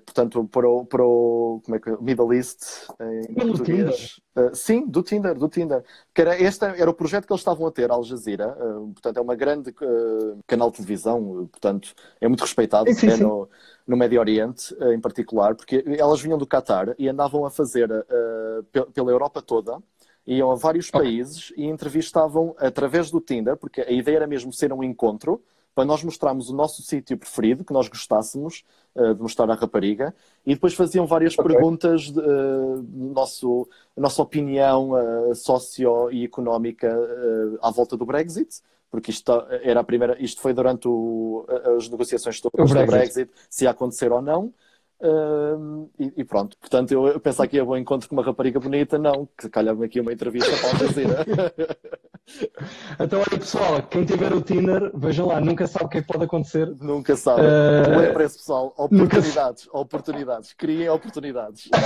portanto, 0.04 0.44
para 0.44 0.68
o, 0.68 0.84
para 0.84 1.04
o 1.04 1.60
como 1.64 1.76
é 1.76 1.80
que, 1.80 1.90
Middle 2.02 2.32
East 2.32 2.88
em 3.28 3.34
português. 3.34 4.20
Uh, 4.36 4.54
sim, 4.54 4.86
do 4.86 5.02
Tinder, 5.02 5.34
do 5.34 5.48
Tinder. 5.48 5.84
Que 6.14 6.22
era, 6.22 6.40
este 6.40 6.64
era 6.64 6.90
o 6.90 6.94
projeto 6.94 7.26
que 7.26 7.32
eles 7.32 7.40
estavam 7.40 7.66
a 7.66 7.70
ter, 7.70 7.90
Al 7.90 8.02
Jazeera. 8.02 8.56
Uh, 8.58 8.92
portanto, 8.92 9.16
é 9.16 9.20
uma 9.20 9.34
grande 9.34 9.70
uh, 9.70 10.38
canal 10.46 10.70
de 10.70 10.76
televisão, 10.76 11.48
portanto, 11.50 11.94
é 12.20 12.28
muito 12.28 12.42
respeitado 12.42 12.92
sim, 12.92 13.10
sim. 13.10 13.22
No, 13.22 13.48
no 13.86 13.96
Médio 13.96 14.20
Oriente, 14.20 14.74
em 14.92 15.00
particular, 15.00 15.54
porque 15.54 15.84
elas 15.98 16.20
vinham 16.20 16.38
do 16.38 16.46
Qatar 16.46 16.94
e 16.98 17.08
andavam 17.08 17.44
a 17.44 17.50
fazer 17.50 17.88
pela 18.94 19.10
Europa 19.10 19.42
toda 19.42 19.78
Iam 20.26 20.50
a 20.50 20.54
vários 20.54 20.90
países 20.90 21.52
e 21.54 21.66
entrevistavam 21.66 22.54
através 22.58 23.10
do 23.10 23.20
Tinder, 23.20 23.56
porque 23.56 23.82
a 23.82 23.90
ideia 23.90 24.16
era 24.16 24.26
mesmo 24.26 24.52
ser 24.52 24.72
um 24.72 24.82
encontro 24.82 25.42
para 25.74 25.84
nós 25.84 26.02
mostrarmos 26.02 26.48
o 26.48 26.54
nosso 26.54 26.82
sítio 26.82 27.18
preferido, 27.18 27.64
que 27.64 27.72
nós 27.72 27.88
gostássemos 27.88 28.64
de 28.94 29.20
mostrar 29.20 29.50
à 29.50 29.54
rapariga, 29.54 30.14
e 30.46 30.54
depois 30.54 30.72
faziam 30.72 31.04
várias 31.06 31.36
okay. 31.36 31.52
perguntas 31.52 32.12
de 32.12 32.20
uh, 32.20 32.86
nosso, 32.92 33.68
nossa 33.96 34.22
opinião 34.22 34.90
uh, 34.90 35.34
socio 35.34 36.10
e 36.12 36.24
económica 36.24 36.96
uh, 36.96 37.58
à 37.60 37.70
volta 37.70 37.96
do 37.96 38.06
Brexit, 38.06 38.60
porque 38.90 39.10
isto 39.10 39.32
era 39.62 39.80
a 39.80 39.84
primeira, 39.84 40.16
isto 40.22 40.40
foi 40.40 40.52
durante 40.52 40.86
o, 40.86 41.44
as 41.76 41.88
negociações 41.88 42.40
todas 42.40 42.70
do 42.70 42.86
Brexit, 42.86 43.28
se 43.50 43.64
ia 43.64 43.70
acontecer 43.70 44.12
ou 44.12 44.22
não. 44.22 44.52
Uh, 45.00 45.90
e, 45.98 46.12
e, 46.18 46.24
pronto, 46.24 46.56
portanto, 46.58 46.92
eu, 46.92 47.20
pensava 47.20 47.46
que 47.48 47.56
ia 47.56 47.64
bom 47.64 47.76
encontro 47.76 48.08
com 48.08 48.14
uma 48.14 48.22
rapariga 48.24 48.58
bonita, 48.60 48.96
não, 48.96 49.28
que 49.38 49.48
calhava 49.48 49.84
aqui 49.84 50.00
uma 50.00 50.12
entrevista 50.12 50.50
para 50.56 50.70
a 50.70 50.74
Jazeera. 50.78 51.26
então, 53.00 53.18
olha 53.20 53.38
pessoal, 53.38 53.82
quem 53.82 54.04
tiver 54.04 54.32
o 54.32 54.40
Tinder, 54.40 54.90
vejam 54.94 55.26
lá, 55.26 55.40
nunca 55.40 55.66
sabe 55.66 55.86
o 55.86 55.88
que 55.88 55.98
é 55.98 56.00
que 56.00 56.06
pode 56.06 56.24
acontecer. 56.24 56.74
Nunca 56.80 57.16
sabe. 57.16 57.42
Uh... 57.42 57.90
Não 57.90 58.00
é 58.00 58.12
preço, 58.12 58.38
pessoal. 58.38 58.72
Oportunidades, 58.78 59.66
nunca... 59.66 59.78
oportunidades. 59.78 60.52
Criem 60.54 60.88
oportunidades. 60.88 61.68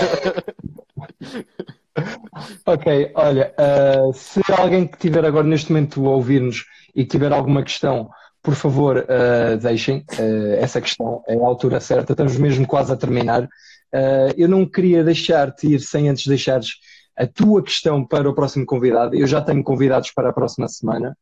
ok, 2.67 3.13
olha, 3.15 3.55
uh, 3.59 4.13
se 4.13 4.41
alguém 4.53 4.87
que 4.87 4.97
estiver 4.97 5.25
agora 5.25 5.47
neste 5.47 5.73
momento 5.73 6.07
a 6.07 6.11
ouvir-nos 6.11 6.67
e 6.95 7.05
tiver 7.05 7.33
alguma 7.33 7.63
questão 7.63 8.11
por 8.49 8.55
favor, 8.55 8.97
uh, 8.97 9.59
deixem 9.59 9.99
uh, 9.99 10.55
essa 10.59 10.81
questão, 10.81 11.23
é 11.29 11.37
a 11.37 11.47
altura 11.47 11.81
certa, 11.81 12.15
estamos 12.15 12.35
mesmo 12.39 12.67
quase 12.67 12.91
a 12.91 12.97
terminar. 12.97 13.43
Uh, 13.43 14.33
eu 14.39 14.49
não 14.49 14.65
queria 14.65 15.05
deixar-te 15.05 15.75
ir 15.75 15.81
sem 15.81 16.09
antes 16.09 16.27
deixares 16.27 16.69
a 17.15 17.27
tua 17.27 17.63
questão 17.63 18.03
para 18.03 18.27
o 18.27 18.35
próximo 18.35 18.65
convidado. 18.65 19.15
Eu 19.15 19.27
já 19.27 19.43
tenho 19.43 19.63
convidados 19.63 20.13
para 20.13 20.31
a 20.31 20.33
próxima 20.33 20.67
semana, 20.67 21.15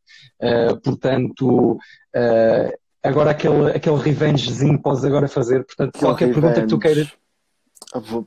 portanto, 0.84 1.78
agora 3.02 3.30
aquele, 3.30 3.72
aquele 3.72 3.96
revengezinho 3.96 4.80
podes 4.80 5.04
agora 5.04 5.26
fazer. 5.26 5.64
Portanto, 5.64 5.98
qualquer 5.98 6.26
revenge. 6.26 6.40
pergunta 6.40 6.60
que 6.60 6.68
tu 6.68 6.78
queiras. 6.78 7.12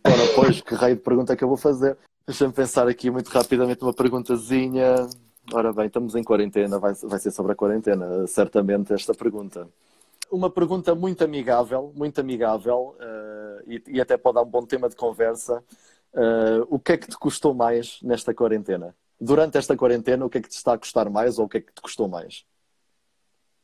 Para 0.01 0.13
pois, 0.35 0.59
que 0.61 0.75
raio 0.75 0.95
de 0.95 1.01
pergunta 1.03 1.31
é 1.31 1.35
que 1.37 1.43
eu 1.43 1.47
vou 1.47 1.57
fazer? 1.57 1.95
Deixa-me 2.27 2.51
pensar 2.51 2.87
aqui 2.87 3.09
muito 3.09 3.29
rapidamente 3.29 3.81
uma 3.81 3.93
perguntazinha. 3.93 5.07
Ora 5.51 5.73
bem, 5.73 5.87
estamos 5.87 6.15
em 6.15 6.23
quarentena, 6.23 6.77
vai, 6.77 6.93
vai 6.93 7.19
ser 7.19 7.31
sobre 7.31 7.53
a 7.53 7.55
quarentena, 7.55 8.27
certamente, 8.27 8.93
esta 8.93 9.13
pergunta. 9.13 9.67
Uma 10.31 10.49
pergunta 10.49 10.93
muito 10.93 11.23
amigável, 11.23 11.91
muito 11.95 12.21
amigável, 12.21 12.95
uh, 12.99 13.63
e, 13.67 13.83
e, 13.87 14.01
até 14.01 14.15
pode 14.15 14.35
dar 14.35 14.43
um 14.43 14.49
bom 14.49 14.63
tema 14.63 14.87
de 14.87 14.95
conversa. 14.95 15.63
Uh, 16.13 16.65
o 16.69 16.79
que 16.79 16.93
é 16.93 16.97
que 16.97 17.07
te 17.07 17.17
custou 17.17 17.53
mais 17.53 17.99
nesta 18.03 18.33
quarentena? 18.33 18.95
Durante 19.19 19.57
esta 19.57 19.75
quarentena, 19.75 20.25
o 20.25 20.29
que 20.29 20.37
é 20.37 20.41
que 20.41 20.49
te 20.49 20.55
está 20.55 20.73
a 20.73 20.77
custar 20.77 21.09
mais 21.09 21.39
ou 21.39 21.45
o 21.45 21.49
que 21.49 21.57
é 21.57 21.61
que 21.61 21.73
te 21.73 21.81
custou 21.81 22.07
mais? 22.07 22.45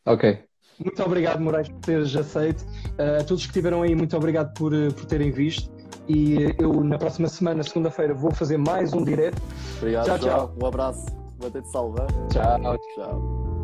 Ok. 0.06 0.44
Muito 0.80 1.04
obrigado, 1.04 1.40
Moraes, 1.40 1.70
por 1.70 1.80
teres 1.82 2.16
aceito. 2.16 2.64
Uh, 2.98 3.22
a 3.22 3.24
todos 3.24 3.44
que 3.44 3.52
estiveram 3.52 3.84
aí, 3.84 3.94
muito 3.94 4.18
obrigado 4.18 4.54
por, 4.56 4.72
por 4.94 5.06
terem 5.06 5.32
visto. 5.32 5.72
E 6.08 6.56
eu, 6.60 6.84
na 6.84 6.98
próxima 6.98 7.28
semana, 7.28 7.64
segunda-feira, 7.64 8.14
vou 8.14 8.32
fazer 8.32 8.58
mais 8.58 8.92
um 8.94 9.04
direto. 9.04 9.42
Obrigado, 9.78 10.06
tchau, 10.06 10.20
tchau. 10.20 10.56
Um 10.62 10.66
abraço. 10.66 11.25
Vou 11.46 11.52
ter 11.52 11.62
de 11.62 11.68
salvar. 11.68 12.08
Tchau. 12.32 12.78
Tchau. 12.96 13.55